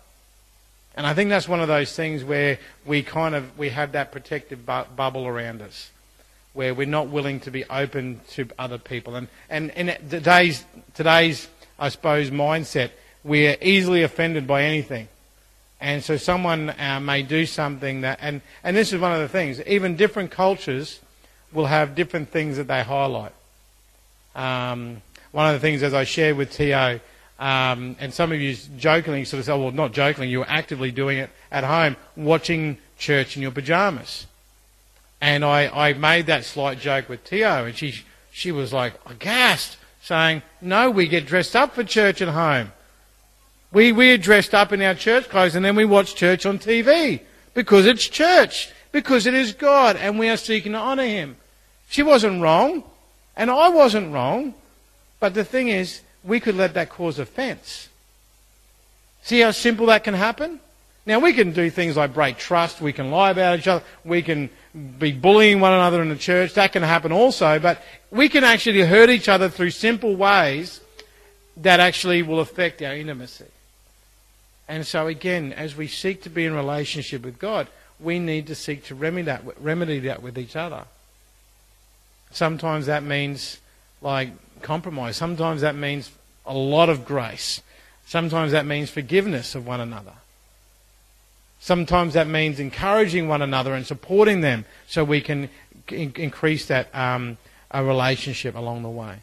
And 0.96 1.06
I 1.06 1.14
think 1.14 1.30
that's 1.30 1.48
one 1.48 1.60
of 1.60 1.68
those 1.68 1.96
things 1.96 2.24
where 2.24 2.58
we 2.86 3.04
kind 3.04 3.36
of, 3.36 3.58
we 3.58 3.70
have 3.70 3.92
that 3.92 4.12
protective 4.12 4.66
bu- 4.66 4.86
bubble 4.96 5.28
around 5.28 5.62
us, 5.62 5.92
where 6.54 6.74
we're 6.74 6.88
not 6.88 7.10
willing 7.10 7.40
to 7.42 7.52
be 7.52 7.64
open 7.66 8.22
to 8.32 8.48
other 8.58 8.78
people. 8.78 9.16
And, 9.16 9.28
and 9.50 9.70
in 9.72 9.88
today's, 10.10 10.66
today's, 10.94 11.48
I 11.78 11.90
suppose, 11.90 12.32
mindset, 12.32 12.92
we're 13.24 13.58
easily 13.62 14.04
offended 14.04 14.48
by 14.48 14.64
anything. 14.64 15.08
And 15.80 16.04
so 16.04 16.18
someone 16.18 16.70
uh, 16.70 17.00
may 17.00 17.24
do 17.24 17.46
something 17.46 18.02
that, 18.02 18.20
and, 18.22 18.42
and 18.64 18.78
this 18.78 18.94
is 18.94 19.00
one 19.00 19.14
of 19.14 19.20
the 19.20 19.28
things, 19.28 19.60
even 19.62 19.96
different 19.96 20.30
cultures 20.30 21.00
will 21.52 21.66
have 21.66 21.96
different 21.96 22.30
things 22.30 22.58
that 22.58 22.68
they 22.68 22.84
highlight. 22.84 23.34
Um, 24.36 25.02
one 25.32 25.48
of 25.48 25.54
the 25.54 25.60
things, 25.60 25.82
as 25.82 25.94
I 25.94 26.04
shared 26.04 26.38
with 26.38 26.52
T.O., 26.52 27.00
um, 27.40 27.96
and 28.00 28.14
some 28.14 28.32
of 28.32 28.40
you 28.40 28.56
jokingly 28.78 29.26
sort 29.26 29.40
of 29.40 29.46
say, 29.46 29.58
well, 29.58 29.72
not 29.72 29.94
jokingly, 29.94 30.30
you 30.30 30.40
were 30.40 30.50
actively 30.50 30.92
doing 30.92 31.18
it 31.18 31.32
at 31.52 31.64
home, 31.64 31.98
watching 32.16 32.78
church 33.00 33.36
in 33.36 33.42
your 33.42 33.50
pajamas. 33.50 34.28
And 35.20 35.44
I, 35.44 35.68
I 35.68 35.94
made 35.94 36.28
that 36.28 36.46
slight 36.46 36.80
joke 36.80 37.10
with 37.10 37.24
Tio, 37.24 37.66
and 37.66 37.76
she, 37.76 38.04
she 38.32 38.52
was 38.52 38.72
like 38.72 38.94
aghast, 39.08 39.78
saying, 40.04 40.44
no, 40.62 40.92
we 40.92 41.08
get 41.08 41.26
dressed 41.26 41.56
up 41.56 41.74
for 41.74 41.84
church 41.84 42.22
at 42.22 42.28
home. 42.28 42.72
We, 43.72 43.92
we're 43.92 44.18
dressed 44.18 44.54
up 44.54 44.74
in 44.74 44.82
our 44.82 44.96
church 44.96 45.30
clothes 45.30 45.56
and 45.56 45.64
then 45.64 45.76
we 45.76 45.86
watch 45.86 46.16
church 46.16 46.46
on 46.46 46.60
TV 46.60 47.22
because 47.54 47.86
it's 47.86 48.08
church, 48.08 48.70
because 48.92 49.26
it 49.26 49.34
is 49.34 49.54
God 49.54 49.96
and 49.96 50.20
we 50.20 50.30
are 50.30 50.38
seeking 50.38 50.74
to 50.74 50.78
honour 50.78 51.06
Him. 51.06 51.38
She 51.90 52.04
wasn't 52.04 52.42
wrong 52.42 52.84
and 53.36 53.50
I 53.50 53.70
wasn't 53.70 54.14
wrong. 54.14 54.54
But 55.20 55.36
the 55.36 55.46
thing 55.46 55.70
is, 55.70 56.02
we 56.24 56.40
could 56.40 56.56
let 56.56 56.74
that 56.74 56.90
cause 56.90 57.20
offense. 57.20 57.88
See 59.24 59.40
how 59.40 59.52
simple 59.52 59.86
that 59.86 60.04
can 60.04 60.16
happen? 60.16 60.60
Now, 61.06 61.20
we 61.20 61.34
can 61.34 61.52
do 61.52 61.70
things 61.70 61.98
like 61.98 62.14
break 62.14 62.38
trust, 62.38 62.80
we 62.82 62.94
can 62.94 63.10
lie 63.10 63.32
about 63.32 63.58
each 63.58 63.68
other, 63.68 63.84
we 64.04 64.22
can 64.22 64.50
be 65.00 65.12
bullying 65.12 65.60
one 65.60 65.74
another 65.74 66.02
in 66.02 66.10
the 66.10 66.16
church. 66.16 66.54
That 66.54 66.74
can 66.74 66.84
happen 66.84 67.12
also, 67.12 67.58
but 67.60 67.82
we 68.12 68.30
can 68.30 68.44
actually 68.44 68.82
hurt 68.82 69.10
each 69.10 69.28
other 69.28 69.50
through 69.50 69.72
simple 69.72 70.16
ways 70.16 70.80
that 71.58 71.80
actually 71.80 72.22
will 72.22 72.40
affect 72.40 72.82
our 72.82 72.96
intimacy. 72.96 73.46
And 74.72 74.88
so, 74.88 75.08
again, 75.08 75.52
as 75.52 75.76
we 75.76 75.88
seek 75.88 76.24
to 76.24 76.30
be 76.30 76.46
in 76.46 76.54
relationship 76.54 77.24
with 77.26 77.40
God, 77.40 77.68
we 78.00 78.20
need 78.20 78.48
to 78.48 78.56
seek 78.56 78.86
to 78.86 78.96
remedy 78.96 79.24
that, 79.24 79.44
remedy 79.60 80.00
that 80.00 80.24
with 80.24 80.38
each 80.38 80.56
other. 80.56 80.86
Sometimes 82.32 82.86
that 82.86 83.04
means 83.04 83.58
like 84.02 84.30
compromise. 84.62 85.18
Sometimes 85.18 85.60
that 85.60 85.76
means 85.76 86.10
a 86.46 86.54
lot 86.54 86.88
of 86.88 87.04
grace. 87.04 87.62
Sometimes 88.06 88.54
that 88.54 88.66
means 88.66 88.90
forgiveness 88.90 89.56
of 89.56 89.68
one 89.68 89.82
another. 89.82 90.14
Sometimes 91.60 92.14
that 92.14 92.30
means 92.30 92.58
encouraging 92.58 93.28
one 93.28 93.42
another 93.42 93.74
and 93.74 93.86
supporting 93.86 94.40
them 94.40 94.64
so 94.88 95.04
we 95.04 95.20
can 95.20 95.50
in- 95.90 96.14
increase 96.16 96.68
that 96.68 96.88
um, 96.96 97.38
relationship 97.76 98.56
along 98.56 98.84
the 98.84 98.90
way. 98.90 99.18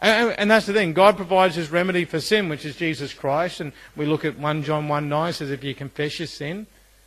And, 0.00 0.48
that's 0.48 0.66
the 0.66 0.72
thing. 0.72 0.92
God 0.92 1.16
provides 1.16 1.56
his 1.56 1.70
remedy 1.70 2.04
for 2.04 2.20
sin, 2.20 2.48
which 2.48 2.64
is 2.64 2.76
Jesus 2.76 3.12
Christ. 3.12 3.60
And 3.60 3.72
we 3.96 4.06
look 4.06 4.24
at 4.24 4.38
1 4.38 4.62
John 4.62 4.86
1 4.86 5.08
9 5.08 5.32
says, 5.32 5.50
if 5.50 5.64
you 5.64 5.74
confess 5.74 6.20
your 6.20 6.28
sin, 6.28 6.66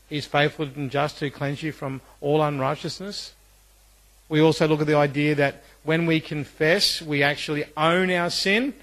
he's 0.09 0.25
faithful 0.25 0.67
and 0.75 0.91
just 0.91 1.17
to 1.19 1.29
cleanse 1.29 1.63
you 1.63 1.71
from 1.71 2.01
all 2.19 2.41
unrighteousness. 2.41 3.33
We 4.27 4.41
also 4.41 4.67
look 4.67 4.81
at 4.81 4.87
the 4.87 4.95
idea 4.95 5.35
that 5.35 5.63
when 5.83 6.05
we 6.05 6.19
confess, 6.19 7.01
we 7.01 7.23
actually 7.23 7.65
own 7.75 8.11
our 8.11 8.29
sin, 8.29 8.73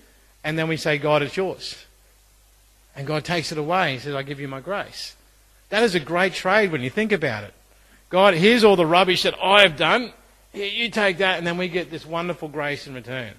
and 0.42 0.58
then 0.58 0.68
we 0.68 0.76
say, 0.76 0.98
God, 0.98 1.22
it's 1.22 1.36
yours. 1.36 1.84
And 2.96 3.06
God 3.06 3.24
takes 3.24 3.52
it 3.52 3.58
away. 3.58 3.94
He 3.94 3.98
says, 3.98 4.14
I 4.14 4.22
give 4.22 4.40
you 4.40 4.48
my 4.48 4.60
grace. 4.60 5.14
That 5.68 5.82
is 5.82 5.94
a 5.94 6.00
great 6.00 6.34
trade 6.34 6.72
when 6.72 6.82
you 6.82 6.90
think 6.90 7.12
about 7.12 7.44
it. 7.44 7.54
God, 8.10 8.34
here's 8.34 8.64
all 8.64 8.76
the 8.76 8.86
rubbish 8.86 9.22
that 9.22 9.34
I 9.42 9.62
have 9.62 9.76
done. 9.76 10.12
You 10.52 10.90
take 10.90 11.18
that, 11.18 11.38
and 11.38 11.46
then 11.46 11.58
we 11.58 11.68
get 11.68 11.90
this 11.90 12.06
wonderful 12.06 12.48
grace 12.48 12.86
in 12.86 12.94
return. 12.94 13.34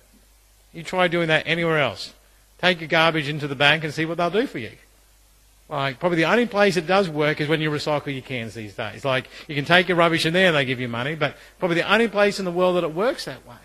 You 0.74 0.84
try 0.84 1.08
doing 1.08 1.28
that 1.28 1.44
anywhere 1.46 1.80
else. 1.80 2.14
Take 2.60 2.82
your 2.82 2.90
garbage 2.90 3.30
into 3.30 3.48
the 3.48 3.56
bank 3.56 3.84
and 3.84 3.94
see 3.94 4.06
what 4.06 4.18
they'll 4.18 4.30
do 4.30 4.48
for 4.48 4.60
you. 4.60 4.72
Like, 5.70 6.00
probably 6.00 6.18
the 6.18 6.32
only 6.32 6.48
place 6.48 6.78
it 6.78 6.88
does 6.88 7.08
work 7.10 7.40
is 7.40 7.48
when 7.48 7.62
you 7.62 7.70
recycle 7.70 8.12
your 8.12 8.24
cans 8.24 8.56
these 8.56 8.74
days. 8.74 9.06
Like, 9.06 9.30
you 9.48 9.56
can 9.56 9.66
take 9.66 9.88
your 9.88 9.98
rubbish 9.98 10.26
in 10.26 10.34
there 10.34 10.48
and 10.48 10.56
they 10.56 10.66
give 10.66 10.80
you 10.80 10.88
money, 10.88 11.16
but 11.16 11.36
probably 11.60 11.76
the 11.76 11.92
only 11.92 12.08
place 12.08 12.40
in 12.40 12.46
the 12.46 12.52
world 12.52 12.76
that 12.76 12.84
it 12.84 12.94
works 12.94 13.26
that 13.26 13.46
way. 13.48 13.56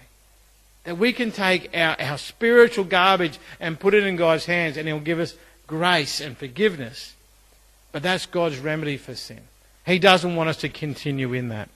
That 0.85 0.99
we 0.99 1.13
can 1.15 1.33
take 1.33 1.75
our, 1.75 1.97
our 1.99 2.19
spiritual 2.19 2.85
garbage 2.85 3.39
and 3.59 3.81
put 3.81 3.95
it 3.95 4.05
in 4.05 4.17
God's 4.17 4.45
hands 4.45 4.77
and 4.77 4.87
He'll 4.87 5.01
give 5.01 5.19
us 5.19 5.35
grace 5.67 6.21
and 6.21 6.37
forgiveness 6.37 7.15
but 7.95 8.03
that's 8.03 8.27
God's 8.27 8.59
remedy 8.59 8.97
for 8.97 9.15
sin. 9.15 9.43
He 9.87 10.01
doesn't 10.01 10.35
want 10.35 10.49
us 10.49 10.57
to 10.59 10.69
continue 10.69 11.33
in 11.33 11.51
that. 11.51 11.69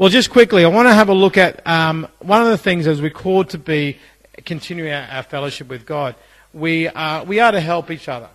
Well, 0.00 0.08
just 0.08 0.30
quickly, 0.30 0.64
I 0.64 0.68
want 0.68 0.88
to 0.88 0.94
have 0.94 1.10
a 1.10 1.12
look 1.12 1.36
at 1.36 1.60
um, 1.66 2.08
one 2.20 2.40
of 2.40 2.48
the 2.48 2.56
things 2.56 2.86
as 2.86 3.02
we're 3.02 3.10
called 3.10 3.50
to 3.50 3.58
be 3.58 3.98
continuing 4.46 4.94
our, 4.94 5.02
our 5.02 5.22
fellowship 5.22 5.68
with 5.68 5.84
God. 5.84 6.14
We 6.54 6.88
are, 6.88 7.22
we 7.22 7.38
are 7.38 7.52
to 7.52 7.60
help 7.60 7.90
each 7.90 8.08
other. 8.08 8.30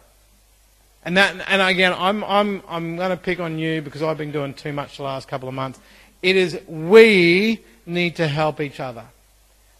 And 1.03 1.17
that, 1.17 1.35
and 1.47 1.63
again, 1.63 1.91
I'm, 1.97 2.23
I'm, 2.25 2.61
I'm 2.67 2.97
going 2.97 3.09
to 3.09 3.17
pick 3.17 3.39
on 3.39 3.57
you 3.57 3.81
because 3.81 4.03
I've 4.03 4.19
been 4.19 4.31
doing 4.31 4.53
too 4.53 4.73
much 4.73 4.97
the 4.97 5.03
last 5.03 5.27
couple 5.27 5.49
of 5.49 5.55
months. 5.55 5.79
It 6.21 6.35
is 6.35 6.59
we 6.67 7.63
need 7.87 8.17
to 8.17 8.27
help 8.27 8.61
each 8.61 8.79
other. 8.79 9.05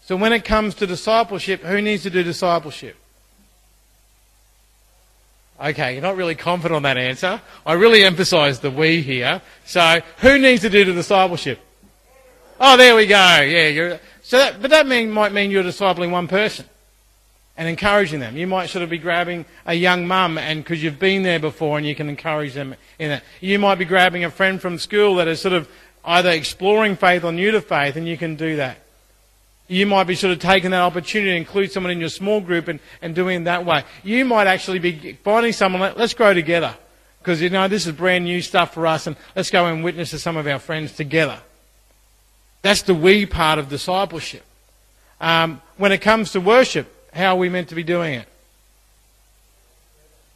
So 0.02 0.16
when 0.16 0.32
it 0.32 0.44
comes 0.44 0.74
to 0.76 0.88
discipleship, 0.88 1.62
who 1.62 1.80
needs 1.80 2.02
to 2.02 2.10
do 2.10 2.24
discipleship? 2.24 2.96
Okay, 5.60 5.92
you're 5.92 6.02
not 6.02 6.16
really 6.16 6.34
confident 6.34 6.74
on 6.74 6.82
that 6.82 6.98
answer. 6.98 7.40
I 7.64 7.74
really 7.74 8.02
emphasise 8.02 8.58
the 8.58 8.72
we 8.72 9.02
here. 9.02 9.40
So, 9.64 10.00
who 10.18 10.36
needs 10.36 10.62
to 10.62 10.68
do 10.68 10.84
the 10.84 10.92
discipleship? 10.92 11.60
Oh, 12.58 12.76
there 12.76 12.96
we 12.96 13.06
go. 13.06 13.40
Yeah, 13.40 13.98
so 14.22 14.38
that, 14.38 14.60
but 14.60 14.70
that 14.70 14.86
mean, 14.86 15.10
might 15.10 15.32
mean 15.32 15.50
you're 15.50 15.62
discipling 15.62 16.10
one 16.10 16.28
person 16.28 16.66
and 17.56 17.68
encouraging 17.68 18.20
them. 18.20 18.36
You 18.36 18.46
might 18.46 18.70
sort 18.70 18.82
of 18.82 18.90
be 18.90 18.98
grabbing 18.98 19.44
a 19.64 19.74
young 19.74 20.06
mum 20.06 20.38
and 20.38 20.62
because 20.62 20.82
you've 20.82 20.98
been 20.98 21.22
there 21.22 21.38
before 21.38 21.78
and 21.78 21.86
you 21.86 21.94
can 21.94 22.08
encourage 22.08 22.54
them 22.54 22.74
in 22.98 23.10
that. 23.10 23.24
You 23.40 23.58
might 23.58 23.76
be 23.76 23.84
grabbing 23.84 24.24
a 24.24 24.30
friend 24.30 24.60
from 24.60 24.78
school 24.78 25.16
that 25.16 25.28
is 25.28 25.40
sort 25.40 25.54
of 25.54 25.68
either 26.04 26.30
exploring 26.30 26.96
faith 26.96 27.24
or 27.24 27.32
new 27.32 27.50
to 27.50 27.60
faith 27.60 27.96
and 27.96 28.06
you 28.06 28.16
can 28.16 28.36
do 28.36 28.56
that 28.56 28.78
you 29.68 29.86
might 29.86 30.04
be 30.04 30.14
sort 30.14 30.32
of 30.32 30.38
taking 30.38 30.70
that 30.70 30.82
opportunity 30.82 31.32
to 31.32 31.36
include 31.36 31.72
someone 31.72 31.90
in 31.90 32.00
your 32.00 32.08
small 32.08 32.40
group 32.40 32.68
and, 32.68 32.78
and 33.02 33.14
doing 33.14 33.42
it 33.42 33.44
that 33.44 33.64
way. 33.64 33.84
You 34.04 34.24
might 34.24 34.46
actually 34.46 34.78
be 34.78 35.14
finding 35.24 35.52
someone, 35.52 35.94
let's 35.96 36.14
grow 36.14 36.34
together. 36.34 36.76
Because, 37.18 37.42
you 37.42 37.50
know, 37.50 37.66
this 37.66 37.86
is 37.86 37.92
brand 37.92 38.24
new 38.24 38.40
stuff 38.40 38.74
for 38.74 38.86
us 38.86 39.08
and 39.08 39.16
let's 39.34 39.50
go 39.50 39.66
and 39.66 39.82
witness 39.82 40.10
to 40.10 40.18
some 40.18 40.36
of 40.36 40.46
our 40.46 40.60
friends 40.60 40.92
together. 40.92 41.40
That's 42.66 42.82
the 42.82 42.94
we 42.94 43.26
part 43.26 43.60
of 43.60 43.68
discipleship. 43.68 44.42
Um, 45.20 45.62
when 45.76 45.92
it 45.92 46.00
comes 46.00 46.32
to 46.32 46.40
worship, 46.40 46.92
how 47.12 47.36
are 47.36 47.38
we 47.38 47.48
meant 47.48 47.68
to 47.68 47.76
be 47.76 47.84
doing 47.84 48.14
it? 48.14 48.28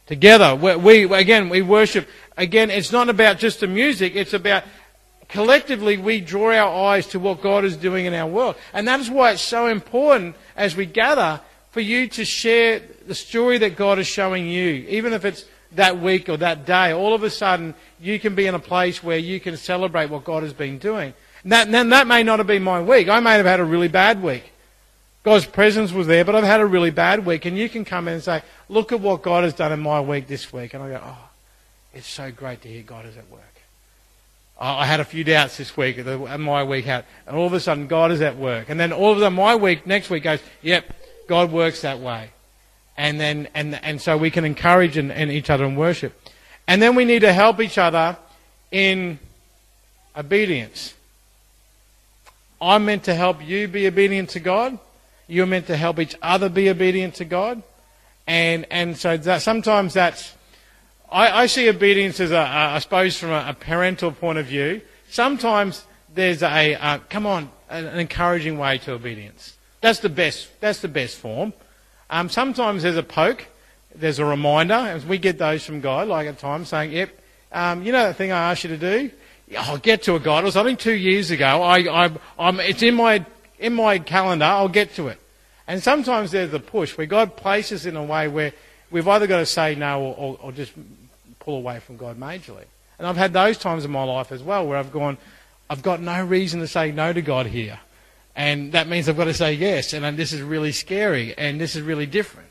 Together. 0.07 0.55
We, 0.55 0.77
we, 0.77 1.13
again, 1.13 1.49
we 1.49 1.61
worship. 1.61 2.07
Again, 2.37 2.69
it's 2.69 2.89
not 2.89 3.09
about 3.09 3.37
just 3.37 3.59
the 3.59 3.67
music, 3.67 4.15
it's 4.15 4.31
about 4.31 4.63
collectively 5.27 5.97
we 5.97 6.21
draw 6.21 6.53
our 6.53 6.93
eyes 6.93 7.05
to 7.07 7.19
what 7.19 7.41
God 7.41 7.65
is 7.65 7.75
doing 7.75 8.05
in 8.05 8.13
our 8.13 8.27
world. 8.27 8.55
And 8.71 8.87
that 8.87 9.01
is 9.01 9.09
why 9.09 9.31
it's 9.31 9.41
so 9.41 9.67
important 9.67 10.37
as 10.55 10.73
we 10.73 10.85
gather 10.85 11.41
for 11.71 11.81
you 11.81 12.07
to 12.07 12.23
share 12.23 12.81
the 13.07 13.15
story 13.15 13.57
that 13.57 13.75
God 13.75 13.99
is 13.99 14.07
showing 14.07 14.47
you. 14.47 14.85
Even 14.87 15.11
if 15.11 15.25
it's 15.25 15.43
that 15.73 15.99
week 15.99 16.29
or 16.29 16.37
that 16.37 16.65
day, 16.65 16.93
all 16.93 17.13
of 17.13 17.23
a 17.23 17.29
sudden 17.29 17.75
you 17.99 18.21
can 18.21 18.35
be 18.35 18.47
in 18.47 18.55
a 18.55 18.59
place 18.59 19.03
where 19.03 19.17
you 19.17 19.41
can 19.41 19.57
celebrate 19.57 20.09
what 20.09 20.23
God 20.23 20.43
has 20.43 20.53
been 20.53 20.77
doing. 20.77 21.13
And 21.43 21.51
that, 21.51 21.67
and 21.67 22.09
may 22.09 22.23
not 22.23 22.39
have 22.39 22.47
been 22.47 22.63
my 22.63 22.81
week. 22.81 23.09
I 23.09 23.19
may 23.19 23.33
have 23.33 23.45
had 23.45 23.59
a 23.59 23.65
really 23.65 23.87
bad 23.87 24.21
week. 24.21 24.51
God's 25.23 25.45
presence 25.45 25.91
was 25.91 26.07
there, 26.07 26.25
but 26.25 26.35
I've 26.35 26.43
had 26.43 26.61
a 26.61 26.65
really 26.65 26.91
bad 26.91 27.25
week. 27.25 27.45
And 27.45 27.57
you 27.57 27.69
can 27.69 27.85
come 27.85 28.07
in 28.07 28.15
and 28.15 28.23
say, 28.23 28.41
look 28.69 28.91
at 28.91 28.99
what 28.99 29.21
God 29.21 29.43
has 29.43 29.53
done 29.53 29.71
in 29.71 29.79
my 29.79 30.01
week 30.01 30.27
this 30.27 30.51
week. 30.51 30.73
And 30.73 30.83
I 30.83 30.89
go, 30.89 31.01
oh, 31.03 31.29
it's 31.93 32.07
so 32.07 32.31
great 32.31 32.61
to 32.63 32.67
hear 32.67 32.83
God 32.83 33.05
is 33.05 33.17
at 33.17 33.29
work. 33.29 33.41
I 34.59 34.85
had 34.85 34.99
a 34.99 35.05
few 35.05 35.23
doubts 35.23 35.57
this 35.57 35.75
week, 35.75 36.05
my 36.05 36.63
week 36.63 36.87
out, 36.87 37.05
and 37.25 37.35
all 37.35 37.47
of 37.47 37.53
a 37.53 37.59
sudden 37.59 37.87
God 37.87 38.11
is 38.11 38.21
at 38.21 38.37
work. 38.37 38.69
And 38.69 38.79
then 38.79 38.93
all 38.93 39.11
of 39.11 39.17
a 39.17 39.21
sudden 39.21 39.35
my 39.35 39.55
week, 39.55 39.87
next 39.87 40.11
week 40.11 40.21
goes, 40.21 40.39
yep, 40.61 40.85
God 41.27 41.51
works 41.51 41.81
that 41.81 41.99
way. 41.99 42.29
And 42.95 43.19
then, 43.19 43.47
and, 43.55 43.73
and 43.83 43.99
so 43.99 44.17
we 44.17 44.29
can 44.29 44.45
encourage 44.45 44.97
in, 44.97 45.09
in 45.09 45.31
each 45.31 45.49
other 45.49 45.65
in 45.65 45.75
worship. 45.75 46.13
And 46.67 46.79
then 46.79 46.93
we 46.93 47.05
need 47.05 47.21
to 47.21 47.33
help 47.33 47.59
each 47.59 47.79
other 47.79 48.17
in 48.69 49.17
obedience. 50.15 50.93
I'm 52.61 52.85
meant 52.85 53.05
to 53.05 53.15
help 53.15 53.43
you 53.43 53.67
be 53.67 53.87
obedient 53.87 54.29
to 54.31 54.39
God. 54.39 54.77
You're 55.27 55.47
meant 55.47 55.67
to 55.67 55.77
help 55.77 55.99
each 55.99 56.15
other 56.21 56.47
be 56.47 56.69
obedient 56.69 57.15
to 57.15 57.25
God. 57.25 57.63
And, 58.27 58.67
and 58.69 58.95
so 58.95 59.17
that, 59.17 59.41
sometimes 59.41 59.95
that's, 59.95 60.33
I, 61.11 61.43
I 61.43 61.45
see 61.47 61.67
obedience 61.67 62.19
as, 62.19 62.31
a, 62.31 62.35
a, 62.35 62.75
I 62.75 62.79
suppose, 62.79 63.17
from 63.17 63.31
a, 63.31 63.45
a, 63.49 63.53
parental 63.53 64.11
point 64.11 64.37
of 64.37 64.45
view. 64.45 64.81
Sometimes 65.09 65.83
there's 66.13 66.43
a, 66.43 67.01
come 67.09 67.25
on, 67.25 67.49
an, 67.69 67.87
an, 67.87 67.99
encouraging 67.99 68.59
way 68.59 68.77
to 68.79 68.93
obedience. 68.93 69.57
That's 69.81 69.99
the 69.99 70.09
best. 70.09 70.49
That's 70.61 70.81
the 70.81 70.87
best 70.87 71.17
form. 71.17 71.53
Um, 72.09 72.29
sometimes 72.29 72.83
there's 72.83 72.97
a 72.97 73.03
poke. 73.03 73.47
There's 73.95 74.19
a 74.19 74.25
reminder, 74.25 74.75
and 74.75 75.03
we 75.09 75.17
get 75.17 75.37
those 75.37 75.65
from 75.65 75.81
God, 75.81 76.07
like 76.07 76.27
at 76.27 76.37
times 76.37 76.69
saying, 76.69 76.91
"Yep, 76.91 77.09
um, 77.51 77.83
you 77.83 77.91
know 77.91 78.03
that 78.03 78.15
thing 78.15 78.31
I 78.31 78.51
asked 78.51 78.63
you 78.63 78.69
to 78.69 78.77
do. 78.77 79.11
I'll 79.57 79.77
get 79.77 80.03
to 80.03 80.17
God. 80.19 80.43
It 80.43 80.45
was 80.45 80.53
something 80.53 80.77
two 80.77 80.93
years 80.93 81.31
ago. 81.31 81.45
I, 81.45 82.05
I, 82.05 82.11
I'm, 82.39 82.59
it's 82.59 82.81
in 82.81 82.95
my 82.95 83.25
in 83.59 83.73
my 83.73 83.99
calendar. 83.99 84.45
I'll 84.45 84.69
get 84.69 84.95
to 84.95 85.07
it." 85.07 85.19
And 85.67 85.81
sometimes 85.81 86.31
there's 86.31 86.53
a 86.53 86.59
push 86.59 86.97
where 86.97 87.07
God 87.07 87.35
places 87.35 87.85
in 87.85 87.95
a 87.95 88.03
way 88.03 88.27
where 88.27 88.53
we've 88.89 89.07
either 89.07 89.27
got 89.27 89.39
to 89.39 89.45
say 89.45 89.75
no 89.75 90.01
or, 90.01 90.15
or, 90.17 90.37
or 90.41 90.51
just 90.51 90.73
pull 91.39 91.55
away 91.55 91.79
from 91.79 91.97
God 91.97 92.19
majorly. 92.19 92.65
And 92.99 93.07
I've 93.07 93.17
had 93.17 93.33
those 93.33 93.57
times 93.57 93.85
in 93.85 93.91
my 93.91 94.03
life 94.03 94.31
as 94.31 94.43
well 94.43 94.67
where 94.67 94.77
I've 94.77 94.91
gone, 94.91 95.17
I've 95.69 95.81
got 95.81 96.01
no 96.01 96.23
reason 96.23 96.59
to 96.59 96.67
say 96.67 96.91
no 96.91 97.13
to 97.13 97.21
God 97.21 97.47
here. 97.47 97.79
And 98.35 98.73
that 98.73 98.87
means 98.87 99.09
I've 99.09 99.17
got 99.17 99.25
to 99.25 99.33
say 99.33 99.53
yes. 99.53 99.93
And 99.93 100.17
this 100.17 100.33
is 100.33 100.41
really 100.41 100.71
scary 100.71 101.35
and 101.37 101.59
this 101.59 101.75
is 101.75 101.81
really 101.81 102.05
different. 102.05 102.49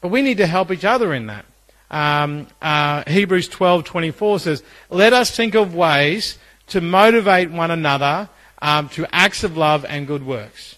But 0.00 0.08
we 0.08 0.22
need 0.22 0.36
to 0.36 0.46
help 0.46 0.70
each 0.70 0.84
other 0.84 1.14
in 1.14 1.26
that. 1.28 1.46
Um, 1.90 2.48
uh, 2.60 3.04
Hebrews 3.06 3.48
12:24 3.48 4.40
says, 4.40 4.62
"Let 4.90 5.12
us 5.12 5.30
think 5.30 5.54
of 5.54 5.74
ways 5.74 6.38
to 6.68 6.80
motivate 6.80 7.50
one 7.50 7.70
another 7.70 8.28
um, 8.60 8.88
to 8.90 9.06
acts 9.14 9.44
of 9.44 9.56
love 9.56 9.84
and 9.88 10.06
good 10.06 10.26
works." 10.26 10.76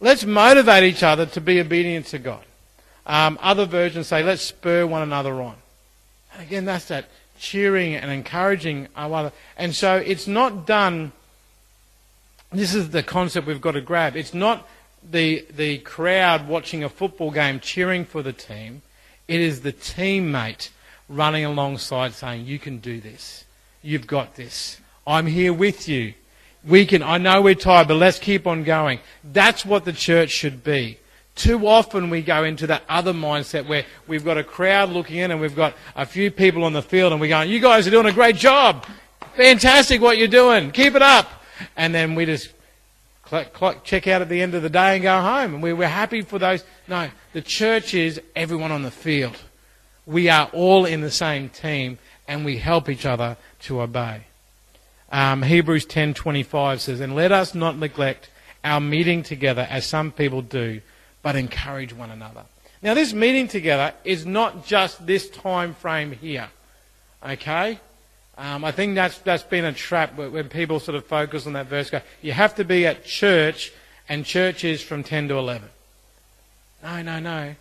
Let's 0.00 0.24
motivate 0.24 0.84
each 0.84 1.02
other 1.02 1.26
to 1.26 1.40
be 1.40 1.60
obedient 1.60 2.06
to 2.06 2.18
God. 2.18 2.42
Um, 3.06 3.38
other 3.42 3.66
versions 3.66 4.06
say, 4.06 4.22
let's 4.22 4.42
spur 4.42 4.86
one 4.86 5.02
another 5.02 5.42
on. 5.42 5.56
And 6.32 6.42
again, 6.42 6.64
that's 6.64 6.86
that 6.86 7.06
cheering 7.38 7.94
and 7.94 8.10
encouraging 8.10 8.88
our 8.96 9.12
other. 9.14 9.32
And 9.56 9.74
so 9.74 9.96
it's 9.96 10.26
not 10.26 10.66
done. 10.66 11.12
This 12.50 12.74
is 12.74 12.90
the 12.90 13.02
concept 13.02 13.46
we've 13.46 13.60
got 13.60 13.72
to 13.72 13.80
grab. 13.80 14.16
It's 14.16 14.32
not 14.32 14.66
the, 15.08 15.44
the 15.54 15.78
crowd 15.78 16.48
watching 16.48 16.82
a 16.82 16.88
football 16.88 17.30
game 17.30 17.60
cheering 17.60 18.04
for 18.04 18.22
the 18.22 18.32
team. 18.32 18.82
It 19.30 19.40
is 19.40 19.60
the 19.60 19.72
teammate 19.72 20.70
running 21.08 21.44
alongside 21.44 22.14
saying, 22.14 22.46
You 22.46 22.58
can 22.58 22.78
do 22.78 23.00
this. 23.00 23.44
You've 23.80 24.08
got 24.08 24.34
this. 24.34 24.80
I'm 25.06 25.26
here 25.26 25.52
with 25.52 25.88
you. 25.88 26.14
We 26.66 26.84
can, 26.84 27.00
I 27.00 27.18
know 27.18 27.40
we're 27.40 27.54
tired, 27.54 27.86
but 27.86 27.94
let's 27.94 28.18
keep 28.18 28.44
on 28.48 28.64
going. 28.64 28.98
That's 29.22 29.64
what 29.64 29.84
the 29.84 29.92
church 29.92 30.30
should 30.30 30.64
be. 30.64 30.98
Too 31.36 31.68
often 31.68 32.10
we 32.10 32.22
go 32.22 32.42
into 32.42 32.66
that 32.66 32.82
other 32.88 33.12
mindset 33.12 33.68
where 33.68 33.84
we've 34.08 34.24
got 34.24 34.36
a 34.36 34.42
crowd 34.42 34.90
looking 34.90 35.18
in 35.18 35.30
and 35.30 35.40
we've 35.40 35.54
got 35.54 35.74
a 35.94 36.04
few 36.04 36.32
people 36.32 36.64
on 36.64 36.72
the 36.72 36.82
field 36.82 37.12
and 37.12 37.20
we're 37.20 37.28
going, 37.28 37.48
you 37.48 37.60
guys 37.60 37.86
are 37.86 37.90
doing 37.90 38.06
a 38.06 38.12
great 38.12 38.34
job. 38.34 38.84
Fantastic 39.36 40.00
what 40.00 40.18
you're 40.18 40.26
doing. 40.26 40.72
Keep 40.72 40.96
it 40.96 41.02
up. 41.02 41.30
And 41.76 41.94
then 41.94 42.16
we 42.16 42.26
just 42.26 42.50
check 43.84 44.06
out 44.06 44.22
at 44.22 44.28
the 44.28 44.42
end 44.42 44.54
of 44.54 44.62
the 44.62 44.70
day 44.70 44.94
and 44.94 45.02
go 45.02 45.20
home. 45.20 45.54
And 45.54 45.62
we, 45.62 45.72
we're 45.72 45.88
happy 45.88 46.22
for 46.22 46.38
those. 46.38 46.64
No, 46.88 47.10
the 47.32 47.42
church 47.42 47.94
is 47.94 48.20
everyone 48.34 48.72
on 48.72 48.82
the 48.82 48.90
field. 48.90 49.36
We 50.06 50.28
are 50.28 50.50
all 50.52 50.84
in 50.84 51.00
the 51.00 51.10
same 51.10 51.48
team 51.48 51.98
and 52.26 52.44
we 52.44 52.58
help 52.58 52.88
each 52.88 53.06
other 53.06 53.36
to 53.60 53.80
obey. 53.82 54.22
Um, 55.12 55.42
Hebrews 55.42 55.86
10:25 55.86 56.80
says, 56.80 57.00
"And 57.00 57.16
let 57.16 57.32
us 57.32 57.54
not 57.54 57.76
neglect 57.76 58.30
our 58.64 58.80
meeting 58.80 59.22
together 59.22 59.66
as 59.70 59.86
some 59.86 60.12
people 60.12 60.42
do, 60.42 60.80
but 61.22 61.36
encourage 61.36 61.92
one 61.92 62.10
another. 62.10 62.44
Now, 62.82 62.94
this 62.94 63.12
meeting 63.12 63.48
together 63.48 63.92
is 64.04 64.24
not 64.24 64.66
just 64.66 65.06
this 65.06 65.28
time 65.28 65.74
frame 65.74 66.12
here. 66.12 66.48
Okay? 67.24 67.78
Um, 68.40 68.64
I 68.64 68.72
think 68.72 68.94
that's, 68.94 69.18
that's 69.18 69.42
been 69.42 69.66
a 69.66 69.72
trap 69.74 70.16
when 70.16 70.48
people 70.48 70.80
sort 70.80 70.94
of 70.94 71.04
focus 71.04 71.46
on 71.46 71.52
that 71.52 71.66
verse. 71.66 71.90
Go, 71.90 72.00
you 72.22 72.32
have 72.32 72.54
to 72.54 72.64
be 72.64 72.86
at 72.86 73.04
church, 73.04 73.70
and 74.08 74.24
church 74.24 74.64
is 74.64 74.80
from 74.80 75.02
10 75.02 75.28
to 75.28 75.34
11. 75.34 75.68
No, 76.82 77.02
no, 77.02 77.20
no. 77.20 77.54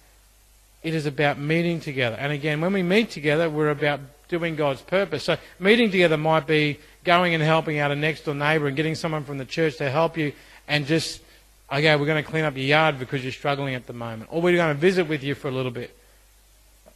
It 0.82 0.96
is 0.96 1.06
about 1.06 1.38
meeting 1.38 1.82
together. 1.82 2.16
And 2.16 2.32
again, 2.32 2.62
when 2.62 2.72
we 2.72 2.82
meet 2.82 3.12
together, 3.12 3.50
we're 3.50 3.72
about 3.72 4.00
doing 4.30 4.56
God's 4.56 4.82
purpose. 4.82 5.26
So 5.26 5.36
meeting 5.60 5.92
together 5.92 6.16
might 6.16 6.48
be 6.48 6.80
going 7.04 7.34
and 7.34 7.44
helping 7.44 7.80
out 7.80 7.92
a 7.92 7.96
next 7.96 8.24
door 8.24 8.34
neighbour 8.34 8.68
and 8.68 8.78
getting 8.78 8.96
someone 8.96 9.26
from 9.26 9.38
the 9.38 9.46
church 9.46 9.76
to 9.80 9.92
help 9.92 10.18
you 10.18 10.32
and 10.66 10.86
just 10.86 11.22
okay, 11.70 11.94
we're 11.98 12.06
going 12.06 12.24
to 12.24 12.30
clean 12.30 12.46
up 12.46 12.56
your 12.56 12.66
yard 12.66 13.00
because 13.00 13.22
you're 13.22 13.34
struggling 13.34 13.76
at 13.76 13.86
the 13.86 13.94
moment, 13.94 14.30
or 14.32 14.42
we're 14.42 14.56
going 14.56 14.74
to 14.74 14.80
visit 14.80 15.10
with 15.10 15.24
you 15.24 15.36
for 15.36 15.50
a 15.50 15.52
little 15.52 15.72
bit. 15.72 15.96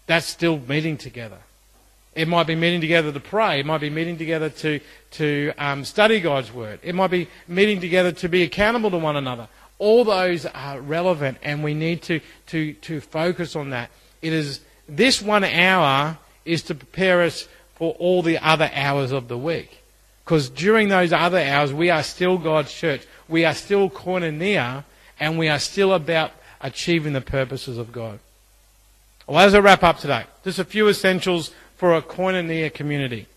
That's 0.08 0.26
still 0.26 0.58
meeting 0.58 0.98
together. 0.98 1.38
It 2.16 2.28
might 2.28 2.48
be 2.48 2.56
meeting 2.56 2.82
together 2.82 3.12
to 3.12 3.20
pray. 3.20 3.60
It 3.60 3.66
might 3.66 3.82
be 3.82 3.90
meeting 3.90 4.18
together 4.18 4.50
to, 4.50 4.80
to 5.12 5.54
um, 5.58 5.84
study 5.86 6.20
God's 6.20 6.54
Word. 6.54 6.80
It 6.84 6.96
might 6.96 7.12
be 7.12 7.28
meeting 7.48 7.80
together 7.82 8.12
to 8.12 8.30
be 8.30 8.44
accountable 8.44 8.92
to 8.92 8.98
one 8.98 9.16
another. 9.16 9.48
All 9.80 10.04
those 10.04 10.46
are 10.46 10.80
relevant, 10.80 11.40
and 11.42 11.64
we 11.64 11.74
need 11.74 12.04
to, 12.04 12.20
to, 12.48 12.74
to 12.74 13.02
focus 13.02 13.56
on 13.56 13.72
that. 13.72 13.90
It 14.22 14.34
is 14.34 14.62
this 14.88 15.22
one 15.22 15.44
hour 15.44 16.18
is 16.46 16.62
to 16.64 16.76
prepare 16.76 17.24
us 17.24 17.48
for 17.76 17.94
all 17.94 18.22
the 18.22 18.38
other 18.38 18.70
hours 18.74 19.12
of 19.12 19.28
the 19.28 19.38
week. 19.38 19.82
Because 20.24 20.50
during 20.50 20.90
those 20.90 21.12
other 21.12 21.40
hours, 21.40 21.74
we 21.74 21.90
are 21.90 22.04
still 22.04 22.38
God's 22.38 22.72
church 22.72 23.06
we 23.28 23.46
are 23.46 23.54
still 23.54 23.90
koinonia 23.90 24.84
and 25.20 25.38
we 25.38 25.50
are 25.50 25.60
still 25.60 25.94
about 25.94 26.32
achieving 26.62 27.14
the 27.14 27.22
purposes 27.22 27.78
of 27.78 27.92
God. 27.92 28.20
Well, 29.28 29.40
as 29.40 29.56
I 29.56 29.60
wrap 29.60 29.84
up 29.84 30.00
today, 30.00 30.26
just 30.44 30.60
a 30.60 30.66
few 30.66 30.90
essentials 30.90 31.52
for 31.76 31.96
a 31.96 32.02
koinonia 32.02 32.74
community. 32.74 33.28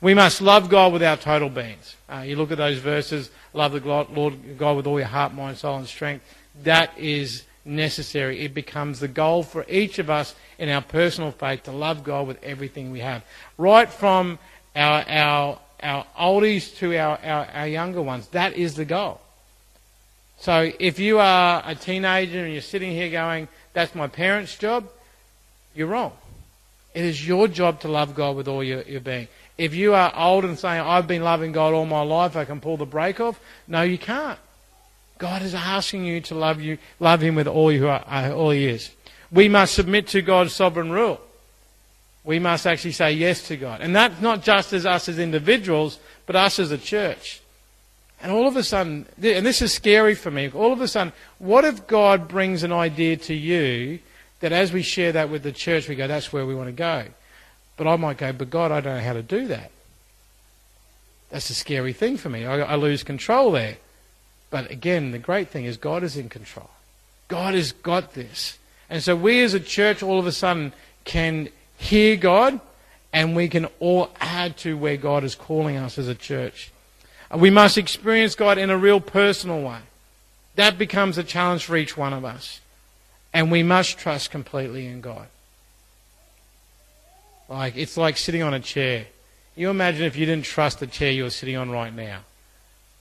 We 0.00 0.14
must 0.14 0.40
love 0.40 0.68
God 0.68 0.92
with 0.92 1.02
our 1.02 1.16
total 1.16 1.48
beings. 1.48 1.96
Uh, 2.08 2.24
you 2.26 2.36
look 2.36 2.50
at 2.50 2.58
those 2.58 2.78
verses, 2.78 3.30
love 3.52 3.72
the 3.72 3.80
Lord 3.80 4.58
God 4.58 4.76
with 4.76 4.86
all 4.86 4.98
your 4.98 5.08
heart, 5.08 5.32
mind, 5.32 5.58
soul, 5.58 5.76
and 5.76 5.86
strength. 5.86 6.24
That 6.64 6.98
is 6.98 7.44
necessary. 7.64 8.40
It 8.40 8.54
becomes 8.54 9.00
the 9.00 9.08
goal 9.08 9.44
for 9.44 9.64
each 9.68 9.98
of 9.98 10.10
us 10.10 10.34
in 10.58 10.68
our 10.68 10.82
personal 10.82 11.30
faith 11.30 11.62
to 11.64 11.72
love 11.72 12.02
God 12.02 12.26
with 12.26 12.42
everything 12.42 12.90
we 12.90 13.00
have. 13.00 13.22
Right 13.56 13.88
from 13.88 14.38
our, 14.74 15.04
our, 15.08 15.58
our 15.82 16.06
oldies 16.18 16.76
to 16.78 16.96
our, 16.96 17.18
our, 17.22 17.46
our 17.46 17.68
younger 17.68 18.02
ones, 18.02 18.26
that 18.28 18.54
is 18.54 18.74
the 18.74 18.84
goal. 18.84 19.20
So 20.38 20.72
if 20.80 20.98
you 20.98 21.20
are 21.20 21.62
a 21.64 21.76
teenager 21.76 22.42
and 22.42 22.52
you're 22.52 22.62
sitting 22.62 22.90
here 22.90 23.10
going, 23.10 23.46
that's 23.72 23.94
my 23.94 24.08
parents' 24.08 24.56
job, 24.56 24.88
you're 25.74 25.86
wrong. 25.86 26.12
It 26.94 27.04
is 27.04 27.26
your 27.26 27.48
job 27.48 27.80
to 27.80 27.88
love 27.88 28.14
God 28.14 28.36
with 28.36 28.48
all 28.48 28.62
your, 28.62 28.82
your 28.82 29.00
being. 29.00 29.28
If 29.56 29.74
you 29.74 29.94
are 29.94 30.12
old 30.14 30.44
and 30.44 30.58
saying, 30.58 30.80
I've 30.80 31.06
been 31.06 31.22
loving 31.22 31.52
God 31.52 31.72
all 31.72 31.86
my 31.86 32.02
life, 32.02 32.36
I 32.36 32.44
can 32.44 32.60
pull 32.60 32.76
the 32.76 32.86
brake 32.86 33.20
off, 33.20 33.40
no, 33.66 33.82
you 33.82 33.98
can't. 33.98 34.38
God 35.18 35.42
is 35.42 35.54
asking 35.54 36.04
you 36.04 36.20
to 36.22 36.34
love 36.34 36.60
you, 36.60 36.78
love 36.98 37.22
Him 37.22 37.36
with 37.36 37.46
all 37.46 37.70
you 37.70 37.88
are, 37.88 38.04
uh, 38.06 38.32
all 38.32 38.50
He 38.50 38.66
is. 38.66 38.90
We 39.30 39.48
must 39.48 39.74
submit 39.74 40.08
to 40.08 40.22
God's 40.22 40.52
sovereign 40.52 40.90
rule. 40.90 41.20
We 42.24 42.38
must 42.38 42.66
actually 42.66 42.92
say 42.92 43.12
yes 43.12 43.46
to 43.48 43.56
God. 43.56 43.80
And 43.80 43.96
that's 43.96 44.20
not 44.20 44.42
just 44.42 44.72
as 44.72 44.86
us 44.86 45.08
as 45.08 45.18
individuals, 45.18 45.98
but 46.26 46.36
us 46.36 46.58
as 46.58 46.70
a 46.70 46.78
church. 46.78 47.40
And 48.22 48.30
all 48.30 48.46
of 48.46 48.56
a 48.56 48.62
sudden, 48.62 49.06
and 49.20 49.44
this 49.44 49.62
is 49.62 49.72
scary 49.72 50.14
for 50.14 50.30
me, 50.30 50.50
all 50.50 50.72
of 50.72 50.80
a 50.80 50.86
sudden, 50.86 51.12
what 51.38 51.64
if 51.64 51.86
God 51.88 52.28
brings 52.28 52.62
an 52.62 52.72
idea 52.72 53.16
to 53.16 53.34
you 53.34 53.98
that 54.42 54.52
as 54.52 54.72
we 54.72 54.82
share 54.82 55.12
that 55.12 55.30
with 55.30 55.44
the 55.44 55.52
church, 55.52 55.88
we 55.88 55.94
go, 55.94 56.08
that's 56.08 56.32
where 56.32 56.44
we 56.44 56.54
want 56.54 56.68
to 56.68 56.72
go. 56.72 57.04
But 57.76 57.86
I 57.86 57.96
might 57.96 58.18
go, 58.18 58.32
but 58.32 58.50
God, 58.50 58.72
I 58.72 58.80
don't 58.80 58.96
know 58.96 59.02
how 59.02 59.12
to 59.12 59.22
do 59.22 59.46
that. 59.46 59.70
That's 61.30 61.48
a 61.48 61.54
scary 61.54 61.92
thing 61.92 62.16
for 62.16 62.28
me. 62.28 62.44
I, 62.44 62.60
I 62.60 62.74
lose 62.74 63.02
control 63.04 63.52
there. 63.52 63.78
But 64.50 64.70
again, 64.70 65.12
the 65.12 65.18
great 65.18 65.48
thing 65.48 65.64
is 65.64 65.76
God 65.76 66.02
is 66.02 66.16
in 66.16 66.28
control. 66.28 66.70
God 67.28 67.54
has 67.54 67.72
got 67.72 68.14
this. 68.14 68.58
And 68.90 69.02
so 69.02 69.16
we 69.16 69.42
as 69.42 69.54
a 69.54 69.60
church 69.60 70.02
all 70.02 70.18
of 70.18 70.26
a 70.26 70.32
sudden 70.32 70.72
can 71.04 71.48
hear 71.78 72.16
God 72.16 72.60
and 73.12 73.36
we 73.36 73.48
can 73.48 73.66
all 73.78 74.10
add 74.20 74.56
to 74.58 74.76
where 74.76 74.96
God 74.96 75.22
is 75.22 75.34
calling 75.34 75.76
us 75.76 75.98
as 75.98 76.08
a 76.08 76.14
church. 76.14 76.72
We 77.32 77.48
must 77.48 77.78
experience 77.78 78.34
God 78.34 78.58
in 78.58 78.70
a 78.70 78.76
real 78.76 79.00
personal 79.00 79.62
way. 79.62 79.78
That 80.56 80.78
becomes 80.78 81.16
a 81.16 81.24
challenge 81.24 81.64
for 81.64 81.76
each 81.76 81.96
one 81.96 82.12
of 82.12 82.24
us. 82.24 82.60
And 83.34 83.50
we 83.50 83.62
must 83.62 83.98
trust 83.98 84.30
completely 84.30 84.86
in 84.86 85.00
God. 85.00 85.26
Like 87.48 87.76
it's 87.76 87.96
like 87.96 88.16
sitting 88.16 88.42
on 88.42 88.54
a 88.54 88.60
chair. 88.60 89.06
You 89.56 89.70
imagine 89.70 90.04
if 90.04 90.16
you 90.16 90.26
didn't 90.26 90.44
trust 90.44 90.80
the 90.80 90.86
chair 90.86 91.10
you're 91.10 91.30
sitting 91.30 91.56
on 91.56 91.70
right 91.70 91.94
now. 91.94 92.20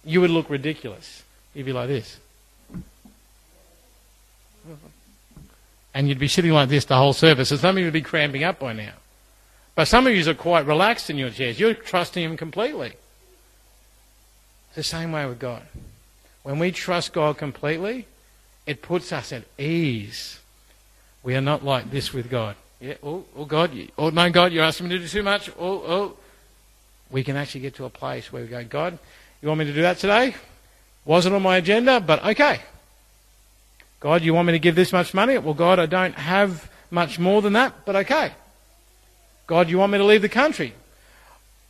You 0.04 0.22
would 0.22 0.30
look 0.30 0.50
ridiculous. 0.50 1.24
You'd 1.54 1.66
be 1.66 1.74
like 1.74 1.88
this. 1.88 2.18
And 5.94 6.08
you'd 6.08 6.20
be 6.20 6.28
sitting 6.28 6.52
like 6.52 6.70
this 6.70 6.86
the 6.86 6.96
whole 6.96 7.14
service. 7.14 7.52
And 7.52 7.60
some 7.60 7.76
of 7.76 7.80
you 7.80 7.86
would 7.86 7.94
be 7.94 8.02
cramping 8.02 8.44
up 8.44 8.60
by 8.60 8.74
now. 8.74 8.94
But 9.76 9.88
some 9.88 10.08
of 10.08 10.14
you 10.14 10.30
are 10.30 10.34
quite 10.34 10.66
relaxed 10.66 11.10
in 11.10 11.18
your 11.18 11.30
chairs. 11.30 11.60
You're 11.60 11.74
trusting 11.74 12.24
Him 12.24 12.38
completely. 12.38 12.94
The 14.76 14.84
same 14.84 15.12
way 15.12 15.26
with 15.26 15.40
God. 15.40 15.64
When 16.44 16.60
we 16.60 16.72
trust 16.72 17.14
God 17.14 17.38
completely, 17.38 18.08
it 18.66 18.82
puts 18.82 19.12
us 19.12 19.32
at 19.34 19.44
ease. 19.58 20.40
We 21.24 21.36
are 21.36 21.42
not 21.42 21.64
like 21.64 21.92
this 21.92 22.14
with 22.14 22.30
God. 22.30 22.56
Yeah, 22.80 22.96
oh, 23.04 23.26
oh 23.36 23.46
God, 23.46 23.74
you, 23.74 23.90
oh 23.98 24.10
no, 24.10 24.30
God, 24.30 24.52
you're 24.52 24.64
asking 24.64 24.88
me 24.88 24.98
to 24.98 25.00
do 25.00 25.08
too 25.08 25.24
much. 25.24 25.50
Oh, 25.60 25.84
oh. 25.86 26.18
We 27.12 27.24
can 27.24 27.36
actually 27.36 27.62
get 27.62 27.76
to 27.76 27.86
a 27.86 27.90
place 27.90 28.32
where 28.32 28.42
we 28.42 28.48
go, 28.48 28.64
God, 28.64 28.98
you 29.42 29.48
want 29.48 29.60
me 29.60 29.66
to 29.66 29.74
do 29.74 29.82
that 29.82 29.98
today? 29.98 30.36
Wasn't 31.04 31.36
on 31.36 31.42
my 31.42 31.58
agenda, 31.58 32.00
but 32.00 32.24
okay. 32.24 32.62
God, 34.00 34.24
you 34.24 34.34
want 34.34 34.48
me 34.48 34.54
to 34.54 34.60
give 34.60 34.76
this 34.76 34.92
much 34.92 35.14
money? 35.14 35.38
Well, 35.38 35.54
God, 35.54 35.78
I 35.78 35.86
don't 35.86 36.16
have 36.16 36.72
much 36.90 37.20
more 37.20 37.42
than 37.42 37.54
that, 37.54 37.86
but 37.86 37.96
okay. 37.96 38.32
God, 39.46 39.70
you 39.70 39.78
want 39.78 39.92
me 39.92 39.98
to 39.98 40.06
leave 40.06 40.22
the 40.22 40.30
country? 40.30 40.74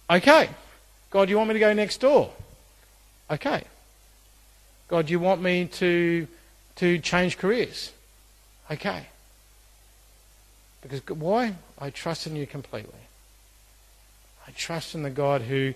Okay. 0.09 0.49
God, 1.09 1.29
you 1.29 1.37
want 1.37 1.49
me 1.49 1.53
to 1.53 1.59
go 1.59 1.73
next 1.73 1.99
door? 1.99 2.31
Okay. 3.29 3.63
God, 4.87 5.09
you 5.09 5.19
want 5.19 5.41
me 5.41 5.65
to, 5.65 6.27
to 6.77 6.99
change 6.99 7.37
careers? 7.37 7.91
Okay. 8.69 9.07
Because 10.81 11.07
why? 11.07 11.55
I 11.77 11.89
trust 11.89 12.27
in 12.27 12.35
you 12.35 12.47
completely. 12.47 12.93
I 14.47 14.51
trust 14.51 14.95
in 14.95 15.03
the 15.03 15.09
God 15.09 15.41
who 15.41 15.73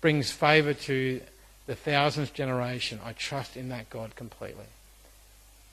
brings 0.00 0.30
favour 0.30 0.74
to 0.74 1.20
the 1.66 1.74
thousandth 1.74 2.34
generation. 2.34 2.98
I 3.04 3.12
trust 3.12 3.56
in 3.56 3.68
that 3.68 3.90
God 3.90 4.16
completely. 4.16 4.66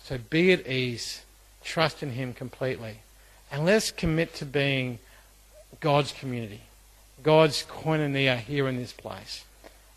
So 0.04 0.18
be 0.18 0.52
at 0.52 0.68
ease. 0.68 1.24
Trust 1.64 2.04
in 2.04 2.12
Him 2.12 2.34
completely. 2.34 2.98
And 3.52 3.66
let's 3.66 3.92
commit 3.92 4.36
to 4.36 4.46
being 4.46 5.00
God's 5.80 6.12
community, 6.12 6.62
God's 7.24 7.64
koinonia 7.64 8.38
here 8.38 8.68
in 8.68 8.78
this 8.78 8.92
place. 8.92 9.46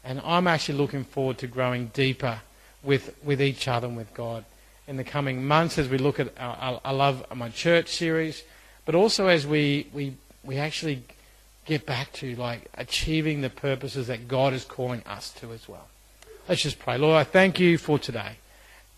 And 0.05 0.21
I'm 0.25 0.47
actually 0.47 0.79
looking 0.79 1.05
forward 1.05 1.38
to 1.38 1.47
growing 1.47 1.88
deeper 1.88 2.41
with, 2.83 3.14
with 3.23 3.43
each 3.43 3.69
other 3.69 3.87
and 3.87 3.97
with 3.97 4.14
God 4.14 4.45
in 4.88 4.96
the 4.96 5.05
coming 5.05 5.46
months 5.46 5.79
as 5.79 5.88
we 5.88 5.98
look 5.98 6.18
at 6.18 6.33
our, 6.38 6.81
I 6.85 6.90
love 6.90 7.24
my 7.35 7.51
church 7.51 7.90
series, 7.90 8.42
but 8.85 8.96
also 8.96 9.29
as 9.29 9.46
we, 9.46 9.87
we, 9.92 10.14
we 10.42 10.57
actually 10.57 11.05
get 11.64 11.87
back 11.87 12.12
to 12.14 12.35
like 12.35 12.68
achieving 12.74 13.42
the 13.42 13.51
purposes 13.51 14.09
that 14.09 14.27
God 14.27 14.53
is 14.53 14.64
calling 14.64 15.03
us 15.07 15.31
to 15.35 15.53
as 15.53 15.68
well. 15.68 15.87
Let's 16.48 16.62
just 16.62 16.81
pray. 16.81 16.98
Lord, 16.98 17.14
I 17.16 17.24
thank 17.24 17.61
you 17.61 17.79
for 17.79 17.98
today. 17.98 18.38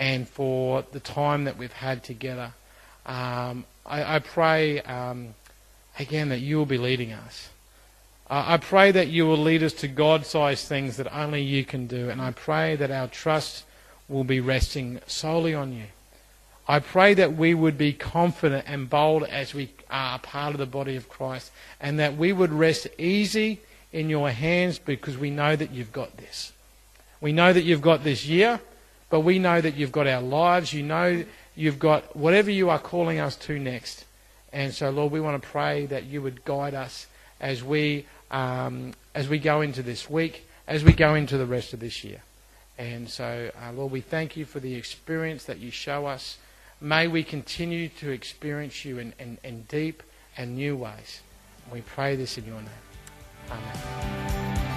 and 0.00 0.26
for 0.26 0.82
the 0.92 0.98
time 0.98 1.44
that 1.44 1.58
we've 1.58 1.74
had 1.74 2.02
together. 2.02 2.52
Um, 3.04 3.66
I, 3.84 4.16
I, 4.16 4.18
pray 4.18 4.80
um, 4.80 5.34
again 5.98 6.30
that 6.30 6.40
you 6.40 6.56
will 6.56 6.66
be 6.66 6.78
leading 6.78 7.12
us. 7.12 7.50
I 8.32 8.58
pray 8.58 8.92
that 8.92 9.08
you 9.08 9.26
will 9.26 9.38
lead 9.38 9.64
us 9.64 9.72
to 9.74 9.88
God 9.88 10.24
sized 10.24 10.68
things 10.68 10.96
that 10.98 11.12
only 11.12 11.42
you 11.42 11.64
can 11.64 11.88
do. 11.88 12.10
And 12.10 12.22
I 12.22 12.30
pray 12.30 12.76
that 12.76 12.90
our 12.90 13.08
trust 13.08 13.64
will 14.10 14.24
be 14.24 14.40
resting 14.40 15.00
solely 15.06 15.54
on 15.54 15.72
you. 15.72 15.84
I 16.68 16.80
pray 16.80 17.14
that 17.14 17.36
we 17.36 17.54
would 17.54 17.78
be 17.78 17.92
confident 17.92 18.64
and 18.68 18.90
bold 18.90 19.24
as 19.24 19.54
we 19.54 19.72
are 19.90 20.18
part 20.18 20.52
of 20.52 20.58
the 20.58 20.66
body 20.66 20.96
of 20.96 21.08
Christ 21.08 21.50
and 21.80 21.98
that 21.98 22.16
we 22.16 22.32
would 22.32 22.52
rest 22.52 22.86
easy 22.98 23.60
in 23.92 24.08
your 24.08 24.30
hands 24.30 24.78
because 24.78 25.16
we 25.16 25.30
know 25.30 25.56
that 25.56 25.72
you've 25.72 25.92
got 25.92 26.16
this. 26.16 26.52
We 27.20 27.32
know 27.32 27.52
that 27.52 27.62
you've 27.62 27.82
got 27.82 28.04
this 28.04 28.26
year, 28.26 28.60
but 29.08 29.20
we 29.20 29.38
know 29.38 29.60
that 29.60 29.74
you've 29.74 29.92
got 29.92 30.06
our 30.06 30.22
lives. 30.22 30.72
You 30.72 30.82
know 30.82 31.24
you've 31.56 31.78
got 31.78 32.16
whatever 32.16 32.50
you 32.50 32.70
are 32.70 32.78
calling 32.78 33.18
us 33.18 33.36
to 33.36 33.58
next. 33.58 34.04
And 34.52 34.72
so, 34.72 34.90
Lord, 34.90 35.12
we 35.12 35.20
want 35.20 35.40
to 35.42 35.48
pray 35.48 35.86
that 35.86 36.04
you 36.04 36.22
would 36.22 36.44
guide 36.44 36.74
us 36.74 37.06
as 37.40 37.62
we 37.62 38.06
um, 38.30 38.92
as 39.14 39.28
we 39.28 39.38
go 39.38 39.60
into 39.60 39.82
this 39.82 40.08
week, 40.08 40.46
as 40.68 40.84
we 40.84 40.92
go 40.92 41.14
into 41.14 41.36
the 41.36 41.46
rest 41.46 41.72
of 41.72 41.80
this 41.80 42.04
year. 42.04 42.22
And 42.80 43.10
so, 43.10 43.50
uh, 43.62 43.72
Lord, 43.72 43.92
we 43.92 44.00
thank 44.00 44.38
you 44.38 44.46
for 44.46 44.58
the 44.58 44.74
experience 44.74 45.44
that 45.44 45.58
you 45.58 45.70
show 45.70 46.06
us. 46.06 46.38
May 46.80 47.08
we 47.08 47.22
continue 47.22 47.90
to 48.00 48.08
experience 48.08 48.86
you 48.86 48.98
in, 48.98 49.12
in, 49.18 49.36
in 49.44 49.64
deep 49.64 50.02
and 50.34 50.56
new 50.56 50.76
ways. 50.76 51.20
We 51.70 51.82
pray 51.82 52.16
this 52.16 52.38
in 52.38 52.46
your 52.46 52.56
name. 52.56 52.70
Amen. 53.50 54.69